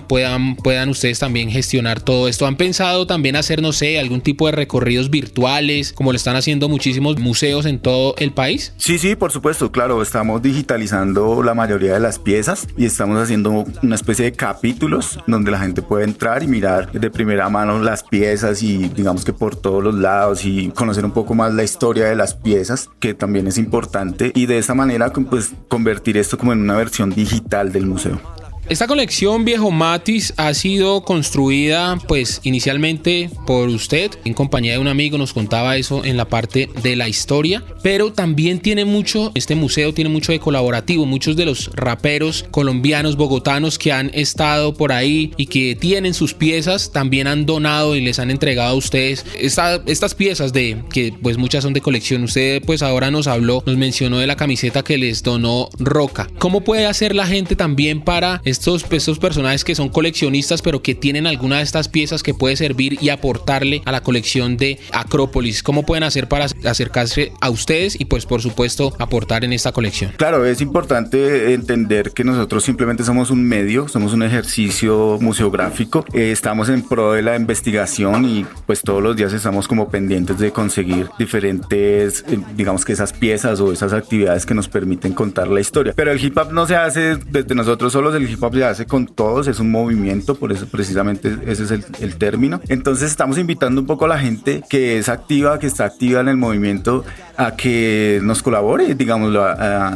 puedan, 0.09 0.57
puedan 0.57 0.88
ustedes 0.88 1.19
también 1.19 1.50
gestionar 1.50 2.00
todo 2.00 2.29
esto. 2.29 2.47
¿Han 2.47 2.57
pensado 2.57 3.07
también 3.07 3.37
hacer, 3.37 3.62
no 3.62 3.73
sé, 3.73 3.99
algún 3.99 4.21
tipo 4.21 4.47
de 4.47 4.53
recorridos 4.53 5.11
virtuales, 5.11 5.93
como 5.93 6.12
lo 6.12 6.17
están 6.17 6.37
haciendo 6.37 6.69
muchísimos 6.69 7.19
museos 7.19 7.67
en 7.67 7.79
todo 7.79 8.15
el 8.19 8.33
país? 8.33 8.73
Sí, 8.77 8.99
sí, 8.99 9.17
por 9.17 9.33
supuesto, 9.33 9.71
claro, 9.71 10.00
estamos 10.03 10.43
digitalizando 10.43 11.43
la 11.43 11.55
mayoría 11.55 11.95
de 11.95 12.00
las 12.00 12.19
piezas 12.19 12.67
y 12.77 12.85
estamos 12.85 13.19
haciendo 13.19 13.65
una 13.83 13.95
especie 13.95 14.25
de 14.25 14.33
capítulos 14.33 15.19
donde 15.27 15.50
la 15.50 15.59
gente 15.59 15.83
puede 15.83 16.05
entrar 16.05 16.43
y 16.43 16.49
mirar 16.49 16.93
de 16.93 17.11
primera 17.11 17.49
mano 17.49 17.79
las 17.79 18.03
piezas 18.03 18.62
y 18.62 18.88
digamos 18.88 19.25
que 19.25 19.33
por 19.33 19.57
todos 19.57 19.83
los 19.83 19.95
lados 19.95 20.45
y 20.45 20.69
conocer 20.69 21.05
un 21.05 21.12
poco 21.12 21.35
más 21.35 21.53
la 21.55 21.65
historia 21.65 22.07
de 22.07 22.17
las 22.17 22.35
piezas, 22.35 22.88
que 23.00 23.15
también 23.15 23.47
es 23.47 23.59
importante 23.59 24.33
y 24.35 24.47
de 24.47 24.59
esa 24.59 24.75
manera 24.75 25.12
pues 25.12 25.53
convertir 25.69 26.17
esto 26.17 26.38
como 26.38 26.53
en 26.53 26.61
una 26.61 26.77
versión 26.77 27.11
digital 27.11 27.73
del 27.73 27.87
museo. 27.87 28.21
Esta 28.69 28.87
colección 28.87 29.47
Viejo 29.47 29.71
Matis 29.71 30.35
ha 30.37 30.53
sido 30.53 31.01
construida 31.01 31.97
pues 32.07 32.43
inicialmente 32.45 33.31
por 33.47 33.71
usted 33.71 34.11
en 34.27 34.35
compañía 34.35 34.75
de 34.75 34.79
un 34.79 34.89
amigo, 34.89 35.17
nos 35.17 35.33
contaba 35.33 35.79
eso 35.79 36.05
en 36.05 36.19
la 36.19 36.27
parte 36.27 36.69
de 36.83 36.95
la 36.95 37.09
historia, 37.09 37.65
pero 37.83 38.13
también 38.13 38.61
tiene 38.61 38.85
mucho, 38.85 39.33
este 39.35 39.55
museo 39.55 39.95
tiene 39.95 40.11
mucho 40.11 40.33
de 40.33 40.39
colaborativo, 40.39 41.07
muchos 41.07 41.35
de 41.35 41.47
los 41.47 41.71
raperos 41.75 42.45
colombianos, 42.51 43.17
bogotanos 43.17 43.79
que 43.79 43.91
han 43.91 44.11
estado 44.13 44.75
por 44.75 44.93
ahí 44.93 45.33
y 45.39 45.47
que 45.47 45.75
tienen 45.75 46.13
sus 46.13 46.35
piezas 46.35 46.93
también 46.93 47.27
han 47.27 47.47
donado 47.47 47.97
y 47.97 48.03
les 48.03 48.19
han 48.19 48.31
entregado 48.31 48.73
a 48.73 48.77
ustedes 48.77 49.25
estas 49.41 50.15
piezas 50.15 50.53
de 50.53 50.85
que 50.93 51.15
pues 51.23 51.39
muchas 51.39 51.65
son 51.65 51.73
de 51.73 51.81
colección. 51.81 52.23
Usted 52.25 52.63
pues 52.67 52.83
ahora 52.83 53.11
nos 53.11 53.29
habló, 53.29 53.63
nos 53.65 53.79
mencionó 53.79 54.19
de 54.19 54.27
la 54.27 54.37
camiseta 54.37 54.83
que 54.83 54.99
les 54.99 55.23
donó 55.23 55.71
Roca. 55.79 56.29
¿Cómo 56.39 56.65
puede 56.65 56.85
hacer 56.85 57.15
la 57.15 57.27
gente 57.27 57.57
también 57.57 58.03
para 58.03 58.43
estos, 58.59 58.85
estos 58.91 59.19
personajes 59.19 59.65
que 59.65 59.75
son 59.75 59.88
coleccionistas, 59.88 60.62
pero 60.62 60.83
que 60.83 60.95
tienen 60.95 61.27
alguna 61.27 61.59
de 61.59 61.62
estas 61.62 61.88
piezas 61.88 62.23
que 62.23 62.35
puede 62.35 62.57
servir 62.57 62.99
y 63.00 63.11
aportarle 63.11 63.83
a 63.85 63.93
la 63.93 64.03
colección 64.03 64.57
de 64.57 64.79
Acrópolis. 64.93 65.62
¿Cómo 65.62 65.85
pueden 65.85 66.03
hacer 66.03 66.29
para 66.29 66.47
acercarse 66.65 67.33
a 67.41 67.50
ustedes 67.50 67.99
y 68.00 68.07
pues 68.07 68.27
por 68.27 68.43
supuesto 68.43 68.95
aportar 68.99 69.45
en 69.45 69.53
esta 69.53 69.73
colección? 69.73 70.12
Claro, 70.17 70.45
es 70.45 70.61
importante 70.61 71.55
entender 71.55 72.11
que 72.11 72.25
nosotros 72.25 72.65
simplemente 72.65 73.05
somos 73.05 73.31
un 73.31 73.45
medio, 73.45 73.88
somos 73.88 74.12
un 74.12 74.23
ejercicio 74.23 75.18
museográfico, 75.21 76.05
eh, 76.12 76.33
estamos 76.33 76.68
en 76.68 76.83
pro 76.83 77.12
de 77.12 77.23
la 77.23 77.37
investigación 77.37 78.25
y 78.25 78.47
pues 78.66 78.83
todos 78.83 79.03
los 79.03 79.16
días 79.16 79.33
estamos 79.33 79.68
como 79.68 79.88
pendientes 79.88 80.38
de 80.38 80.51
conseguir 80.51 81.09
diferentes, 81.18 82.25
eh, 82.29 82.38
digamos 82.57 82.85
que 82.85 82.92
esas 82.92 83.12
piezas 83.12 83.61
o 83.61 83.73
esas 83.73 83.92
actividades 83.92 84.44
que 84.44 84.55
nos 84.55 84.68
permiten 84.68 85.12
contar 85.12 85.49
la 85.49 85.61
historia. 85.61 85.92
Pero 85.94 86.11
el 86.11 86.23
hip 86.23 86.37
hop 86.37 86.53
no 86.53 86.66
se 86.66 86.77
hace 86.77 87.16
desde 87.16 87.55
nosotros 87.55 87.92
solos, 87.92 88.14
el 88.14 88.29
hip 88.29 88.42
hop 88.42 88.48
se 88.53 88.65
hace 88.65 88.87
con 88.87 89.07
todos, 89.07 89.47
es 89.49 89.61
un 89.61 89.71
movimiento, 89.71 90.35
por 90.35 90.53
eso 90.53 90.67
precisamente 90.67 91.37
ese 91.47 91.65
es 91.65 91.71
el, 91.71 92.17
término. 92.17 92.61
Entonces 92.69 93.11
estamos 93.11 93.39
invitando 93.39 93.81
un 93.81 93.87
poco 93.87 94.07
a 94.07 94.09
la 94.09 94.19
gente 94.19 94.63
que 94.69 94.99
es 94.99 95.09
activa, 95.09 95.59
que 95.59 95.67
está 95.67 95.85
activa 95.85 96.21
en 96.21 96.29
el 96.29 96.37
movimiento, 96.37 97.05
a 97.37 97.55
que 97.55 98.21
nos 98.23 98.43
colabore, 98.43 98.95
digámoslo 98.95 99.45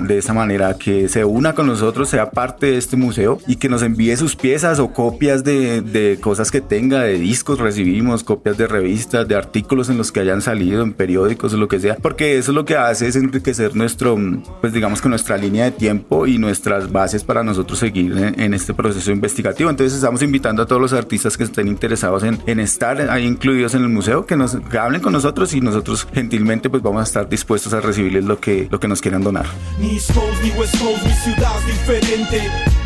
de 0.02 0.18
esa 0.18 0.32
manera, 0.32 0.74
que 0.74 1.08
se 1.08 1.24
una 1.24 1.54
con 1.54 1.66
nosotros, 1.66 2.08
sea 2.08 2.30
parte 2.30 2.66
de 2.66 2.78
este 2.78 2.96
museo 2.96 3.38
y 3.46 3.56
que 3.56 3.68
nos 3.68 3.82
envíe 3.82 4.16
sus 4.16 4.36
piezas 4.36 4.78
o 4.78 4.92
copias 4.92 5.42
de, 5.42 5.80
de 5.80 6.18
cosas 6.20 6.50
que 6.50 6.60
tenga, 6.60 7.00
de 7.00 7.18
discos 7.18 7.58
recibimos, 7.58 8.22
copias 8.22 8.56
de 8.56 8.66
revistas, 8.66 9.26
de 9.26 9.34
artículos 9.34 9.88
en 9.88 9.98
los 9.98 10.12
que 10.12 10.20
hayan 10.20 10.42
salido, 10.42 10.82
en 10.82 10.92
periódicos 10.92 11.54
o 11.54 11.56
lo 11.56 11.68
que 11.68 11.80
sea, 11.80 11.96
porque 11.96 12.38
eso 12.38 12.52
lo 12.52 12.64
que 12.64 12.76
hace 12.76 13.08
es 13.08 13.16
enriquecer 13.16 13.74
nuestro, 13.74 14.16
pues 14.60 14.72
digamos 14.72 15.00
que 15.00 15.08
nuestra 15.08 15.36
línea 15.36 15.64
de 15.64 15.72
tiempo 15.72 16.26
y 16.26 16.38
nuestras 16.38 16.90
bases 16.92 17.24
para 17.24 17.42
nosotros 17.42 17.78
seguir 17.78 18.31
en, 18.38 18.54
este 18.54 18.74
proceso 18.74 19.10
investigativo. 19.10 19.70
Entonces 19.70 19.94
estamos 19.94 20.22
invitando 20.22 20.62
a 20.62 20.66
todos 20.66 20.80
los 20.80 20.92
artistas 20.92 21.36
que 21.36 21.44
estén 21.44 21.68
interesados 21.68 22.22
en, 22.22 22.60
estar 22.60 23.00
ahí 23.10 23.24
incluidos 23.26 23.74
en 23.74 23.82
el 23.82 23.88
museo, 23.88 24.26
que 24.26 24.36
nos 24.36 24.56
hablen 24.78 25.00
con 25.00 25.12
nosotros 25.12 25.52
y 25.54 25.60
nosotros 25.60 26.06
gentilmente 26.12 26.70
pues 26.70 26.82
vamos 26.82 27.00
a 27.00 27.04
estar 27.04 27.28
dispuestos 27.28 27.72
a 27.74 27.80
recibirles 27.80 28.24
lo 28.24 28.38
que, 28.38 28.68
lo 28.70 28.78
que 28.78 28.88
nos 28.88 29.00
quieran 29.00 29.22
donar. 29.22 29.46
Ni 29.78 29.92
ni 29.92 30.50
West 30.58 30.74
ni 30.82 31.12
ciudad 31.12 31.60
diferente. 31.66 32.81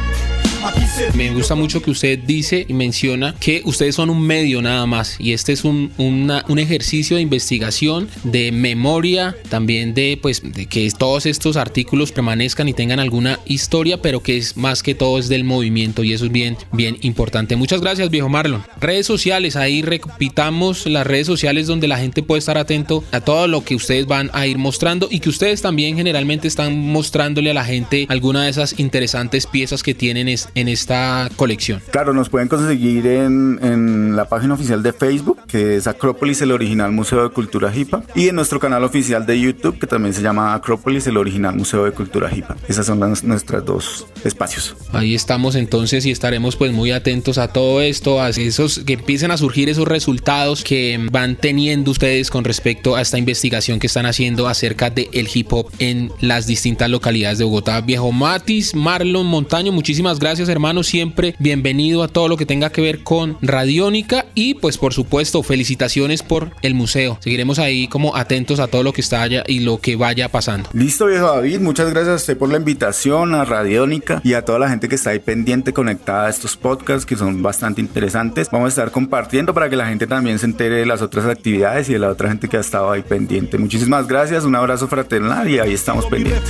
Me 1.15 1.31
gusta 1.31 1.55
mucho 1.55 1.83
que 1.83 1.91
usted 1.91 2.19
dice 2.19 2.65
y 2.69 2.73
menciona 2.73 3.35
que 3.39 3.63
ustedes 3.65 3.95
son 3.95 4.11
un 4.11 4.23
medio 4.23 4.63
nada 4.63 4.87
más 4.87 5.17
y 5.19 5.33
este 5.33 5.53
es 5.53 5.65
un, 5.65 5.93
un 5.99 6.59
ejercicio 6.59 7.17
de 7.17 7.23
investigación, 7.23 8.09
de 8.25 8.53
memoria, 8.53 9.37
también 9.49 9.95
de, 9.95 10.19
pues, 10.21 10.43
de 10.43 10.67
que 10.67 10.91
todos 10.97 11.27
estos 11.27 11.57
artículos 11.57 12.13
permanezcan 12.13 12.69
y 12.69 12.75
tengan 12.75 13.01
alguna 13.01 13.41
historia, 13.47 14.01
pero 14.01 14.23
que 14.23 14.37
es 14.37 14.57
más 14.57 14.83
que 14.83 14.95
todo 14.95 15.19
es 15.19 15.29
del 15.29 15.45
movimiento 15.45 16.05
y 16.05 16.13
eso 16.13 16.27
es 16.27 16.33
bien, 16.33 16.57
bien 16.73 16.97
importante. 17.03 17.57
Muchas 17.57 17.81
gracias, 17.81 18.11
viejo 18.11 18.29
Marlon. 18.29 18.65
Redes 18.81 19.07
sociales, 19.07 19.57
ahí 19.57 19.83
repitamos 19.83 20.87
las 20.87 21.07
redes 21.07 21.27
sociales 21.27 21.67
donde 21.67 21.89
la 21.89 21.99
gente 21.99 22.23
puede 22.23 22.39
estar 22.39 22.59
atento 22.59 23.05
a 23.13 23.21
todo 23.21 23.47
lo 23.49 23.65
que 23.65 23.75
ustedes 23.75 24.07
van 24.07 24.31
a 24.33 24.47
ir 24.47 24.59
mostrando 24.59 25.09
y 25.11 25.21
que 25.21 25.29
ustedes 25.29 25.63
también 25.63 25.97
generalmente 25.97 26.49
están 26.49 26.79
mostrándole 26.79 27.51
a 27.51 27.55
la 27.55 27.65
gente 27.65 28.07
alguna 28.09 28.45
de 28.45 28.51
esas 28.51 28.79
interesantes 28.79 29.47
piezas 29.47 29.83
que 29.83 29.95
tienen 29.95 30.29
en 30.55 30.69
esta 30.69 31.29
colección? 31.37 31.83
Claro, 31.91 32.13
nos 32.13 32.29
pueden 32.29 32.49
conseguir 32.49 33.07
en, 33.07 33.59
en, 33.63 34.17
la 34.17 34.29
página 34.29 34.55
oficial 34.55 34.83
de 34.83 34.93
Facebook, 34.93 35.39
que 35.47 35.77
es 35.77 35.87
Acrópolis, 35.87 36.41
el 36.43 36.53
original 36.53 36.93
Museo 36.93 37.23
de 37.23 37.31
Cultura 37.31 37.75
Hipa, 37.75 38.03
y 38.15 38.29
en 38.29 38.37
nuestro 38.37 38.61
canal 38.61 38.85
oficial 38.85 39.27
de 39.27 39.41
YouTube, 39.41 39.79
que 39.79 39.87
también 39.87 40.15
se 40.15 40.23
llama 40.23 40.55
Acrópolis, 40.55 41.07
el 41.07 41.17
original 41.17 41.55
Museo 41.55 41.85
de 41.85 41.93
Cultura 41.93 42.35
Hipa. 42.35 42.57
Esas 42.69 42.87
son 42.87 43.01
las, 43.01 43.25
nuestras 43.25 43.65
dos 43.65 44.07
espacios. 44.25 44.77
Ahí 44.93 45.15
estamos 45.15 45.55
entonces 45.55 46.07
y 46.07 46.11
estaremos 46.11 46.57
pues 46.57 46.73
muy 46.73 46.91
atentos 46.93 47.39
a 47.39 47.49
todo 47.49 47.81
esto, 47.81 48.21
a 48.21 48.31
esos 48.31 48.81
que 48.81 48.95
empiecen 48.95 49.31
a 49.31 49.37
surgir 49.37 49.69
esos 49.69 49.87
resultados 49.87 50.65
que 50.65 50.99
van 51.11 51.37
teniendo 51.37 51.91
ustedes 51.91 52.31
con 52.31 52.45
respecto 52.45 52.97
a 52.97 53.03
esta 53.03 53.19
investigación 53.19 53.79
que 53.79 53.87
están 53.87 54.07
haciendo 54.07 54.49
acerca 54.49 54.91
del 54.91 55.09
el 55.13 55.29
hip 55.33 55.53
hop 55.53 55.71
en 55.79 56.13
las 56.21 56.47
distintas 56.47 56.91
localidades 56.91 57.39
de 57.39 57.45
Bogotá. 57.45 57.81
Viejo 57.81 58.13
Matis, 58.13 58.75
Marlon 58.75 59.27
Montaño, 59.27 59.73
muchísimas 59.73 60.19
gracias 60.19 60.36
gracias 60.37 60.51
hermano, 60.51 60.83
siempre 60.83 61.35
bienvenido 61.39 62.03
a 62.03 62.09
todo 62.09 62.29
lo 62.29 62.37
que 62.37 62.45
tenga 62.45 62.69
que 62.69 62.83
ver 62.83 63.03
con 63.03 63.39
Radiónica 63.41 64.27
y 64.35 64.53
pues 64.53 64.77
por 64.77 64.93
supuesto 64.93 65.43
felicitaciones 65.43 66.23
por 66.23 66.51
el 66.61 66.75
museo. 66.75 67.17
Seguiremos 67.23 67.59
ahí 67.59 67.89
como 67.89 68.15
atentos 68.17 68.61
a 68.61 68.67
todo 68.67 68.83
lo 68.83 68.93
que 68.93 69.01
está 69.01 69.23
allá 69.23 69.45
y 69.47 69.61
lo 69.61 69.79
que 69.79 69.97
vaya 69.97 70.29
pasando. 70.29 70.69
Listo 70.75 71.07
viejo 71.07 71.29
David, 71.29 71.61
muchas 71.61 71.89
gracias 71.89 72.13
a 72.13 72.17
usted 72.17 72.37
por 72.37 72.51
la 72.51 72.59
invitación 72.59 73.35
a 73.35 73.47
Radiónica 73.47 74.21
y 74.25 74.35
a 74.35 74.45
toda 74.45 74.59
la 74.59 74.69
gente 74.69 74.91
que 74.91 74.97
está 74.97 75.09
ahí 75.09 75.21
pendiente, 75.21 75.73
conectada 75.73 76.27
a 76.27 76.29
estos 76.29 76.55
podcasts 76.59 77.07
que 77.07 77.17
son 77.17 77.41
bastante 77.43 77.81
interesantes. 77.81 78.51
Vamos 78.53 78.67
a 78.67 78.69
estar 78.69 78.91
compartiendo 78.91 79.55
para 79.55 79.71
que 79.71 79.77
la 79.77 79.87
gente 79.87 80.07
también 80.07 80.39
se 80.39 80.45
entere 80.45 80.75
de 80.75 80.85
las 80.85 81.01
otras 81.01 81.25
actividades 81.25 81.89
y 81.89 81.95
de 81.95 81.99
la 81.99 82.11
otra 82.11 82.29
gente 82.29 82.47
que 82.47 82.59
ha 82.59 82.61
estado 82.61 82.91
ahí 82.91 83.01
pendiente. 83.01 83.57
Muchísimas 83.57 84.07
gracias, 84.07 84.45
un 84.45 84.55
abrazo 84.55 84.87
fraternal 84.87 85.49
y 85.49 85.61
ahí 85.61 85.73
estamos 85.73 86.05
pendientes. 86.05 86.43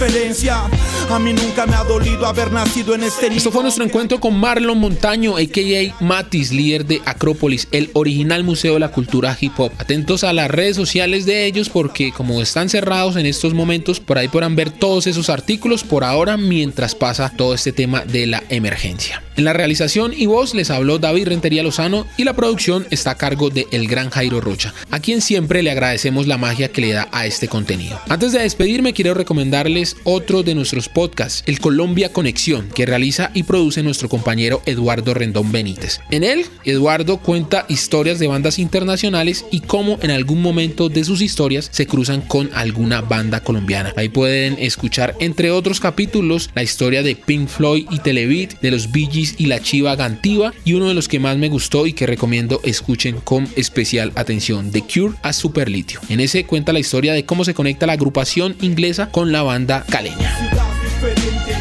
A 1.08 1.20
mí 1.20 1.32
nunca 1.32 1.66
me 1.66 1.76
ha 1.76 1.84
dolido 1.84 2.26
haber 2.26 2.50
nacido 2.50 2.96
en 2.96 3.04
este 3.04 3.28
Esto 3.36 3.50
fue 3.50 3.62
nuestro 3.76 3.90
encuentro 3.90 4.20
con 4.20 4.40
Marlon 4.40 4.78
Montaño, 4.78 5.36
a.k.a. 5.36 6.02
Matis, 6.02 6.50
líder 6.50 6.86
de 6.86 7.02
Acrópolis, 7.04 7.68
el 7.72 7.90
original 7.92 8.42
museo 8.42 8.72
de 8.74 8.80
la 8.80 8.90
cultura 8.90 9.36
hip 9.38 9.52
hop. 9.58 9.70
Atentos 9.76 10.24
a 10.24 10.32
las 10.32 10.50
redes 10.50 10.76
sociales 10.76 11.26
de 11.26 11.44
ellos 11.44 11.68
porque 11.68 12.10
como 12.10 12.40
están 12.40 12.70
cerrados 12.70 13.16
en 13.16 13.26
estos 13.26 13.52
momentos, 13.52 14.00
por 14.00 14.16
ahí 14.16 14.28
podrán 14.28 14.56
ver 14.56 14.70
todos 14.70 15.06
esos 15.06 15.28
artículos 15.28 15.84
por 15.84 16.04
ahora 16.04 16.38
mientras 16.38 16.94
pasa 16.94 17.30
todo 17.36 17.52
este 17.52 17.72
tema 17.72 18.02
de 18.06 18.26
la 18.26 18.42
emergencia. 18.48 19.22
En 19.36 19.44
la 19.44 19.52
realización 19.52 20.14
y 20.16 20.24
voz 20.24 20.54
les 20.54 20.70
habló 20.70 20.98
David 20.98 21.28
Rentería 21.28 21.62
Lozano 21.62 22.06
y 22.16 22.24
la 22.24 22.32
producción 22.32 22.86
está 22.90 23.10
a 23.10 23.18
cargo 23.18 23.50
de 23.50 23.66
El 23.70 23.86
Gran 23.86 24.08
Jairo 24.08 24.40
Rocha, 24.40 24.72
a 24.90 25.00
quien 25.00 25.20
siempre 25.20 25.62
le 25.62 25.70
agradecemos 25.70 26.26
la 26.26 26.38
magia 26.38 26.72
que 26.72 26.80
le 26.80 26.94
da 26.94 27.08
a 27.12 27.26
este 27.26 27.46
contenido. 27.46 28.00
Antes 28.08 28.32
de 28.32 28.38
despedirme 28.38 28.94
quiero 28.94 29.12
recomendarles 29.12 29.98
otro 30.04 30.42
de 30.42 30.54
nuestros 30.54 30.88
podcasts, 30.88 31.42
el 31.44 31.60
Colombia 31.60 32.14
Conexión, 32.14 32.70
que 32.74 32.86
realiza 32.86 33.30
y 33.34 33.42
produce 33.42 33.65
nuestro 33.82 34.08
compañero 34.08 34.62
Eduardo 34.66 35.12
Rendón 35.12 35.50
Benítez. 35.52 36.00
En 36.10 36.22
él, 36.22 36.46
Eduardo 36.64 37.18
cuenta 37.18 37.66
historias 37.68 38.18
de 38.18 38.28
bandas 38.28 38.58
internacionales 38.58 39.44
y 39.50 39.60
cómo 39.60 39.98
en 40.02 40.10
algún 40.10 40.40
momento 40.40 40.88
de 40.88 41.04
sus 41.04 41.20
historias 41.20 41.68
se 41.72 41.86
cruzan 41.86 42.20
con 42.20 42.50
alguna 42.54 43.00
banda 43.00 43.40
colombiana. 43.40 43.92
Ahí 43.96 44.08
pueden 44.08 44.56
escuchar 44.58 45.14
entre 45.20 45.50
otros 45.50 45.80
capítulos 45.80 46.50
la 46.54 46.62
historia 46.62 47.02
de 47.02 47.16
Pink 47.16 47.48
Floyd 47.48 47.86
y 47.90 47.98
Telebeat, 47.98 48.60
de 48.60 48.70
los 48.70 48.92
Bee 48.92 49.06
y 49.38 49.46
la 49.46 49.60
Chiva 49.60 49.96
Gantiva 49.96 50.52
y 50.64 50.74
uno 50.74 50.88
de 50.88 50.94
los 50.94 51.08
que 51.08 51.18
más 51.18 51.36
me 51.36 51.48
gustó 51.48 51.86
y 51.86 51.92
que 51.92 52.06
recomiendo 52.06 52.60
escuchen 52.64 53.16
con 53.20 53.48
especial 53.56 54.12
atención, 54.14 54.70
The 54.70 54.82
Cure 54.82 55.14
a 55.22 55.32
Superlitio. 55.32 56.00
En 56.08 56.20
ese 56.20 56.44
cuenta 56.44 56.72
la 56.72 56.80
historia 56.80 57.12
de 57.12 57.24
cómo 57.24 57.44
se 57.44 57.54
conecta 57.54 57.86
la 57.86 57.94
agrupación 57.94 58.56
inglesa 58.60 59.10
con 59.10 59.32
la 59.32 59.42
banda 59.42 59.84
caleña. 59.88 61.55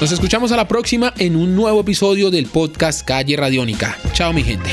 Nos 0.00 0.12
escuchamos 0.12 0.52
a 0.52 0.56
la 0.56 0.68
próxima 0.68 1.12
en 1.18 1.34
un 1.34 1.56
nuevo 1.56 1.80
episodio 1.80 2.30
del 2.30 2.46
podcast 2.46 3.04
Calle 3.04 3.36
Radiónica. 3.36 3.98
Chao 4.12 4.32
mi 4.32 4.44
gente. 4.44 4.70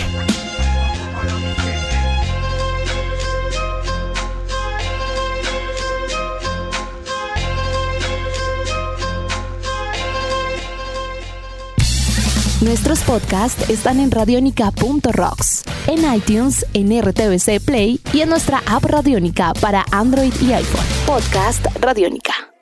Nuestros 12.61 12.99
podcasts 13.01 13.69
están 13.69 13.99
en 13.99 14.11
radionica.rocks, 14.11 15.63
en 15.88 16.15
iTunes, 16.15 16.65
en 16.73 17.01
RTVC 17.01 17.59
Play 17.63 17.99
y 18.13 18.21
en 18.21 18.29
nuestra 18.29 18.61
app 18.67 18.85
Radionica 18.85 19.53
para 19.59 19.85
Android 19.91 20.33
y 20.39 20.53
iPhone. 20.53 20.85
Podcast 21.07 21.65
Radionica. 21.79 22.51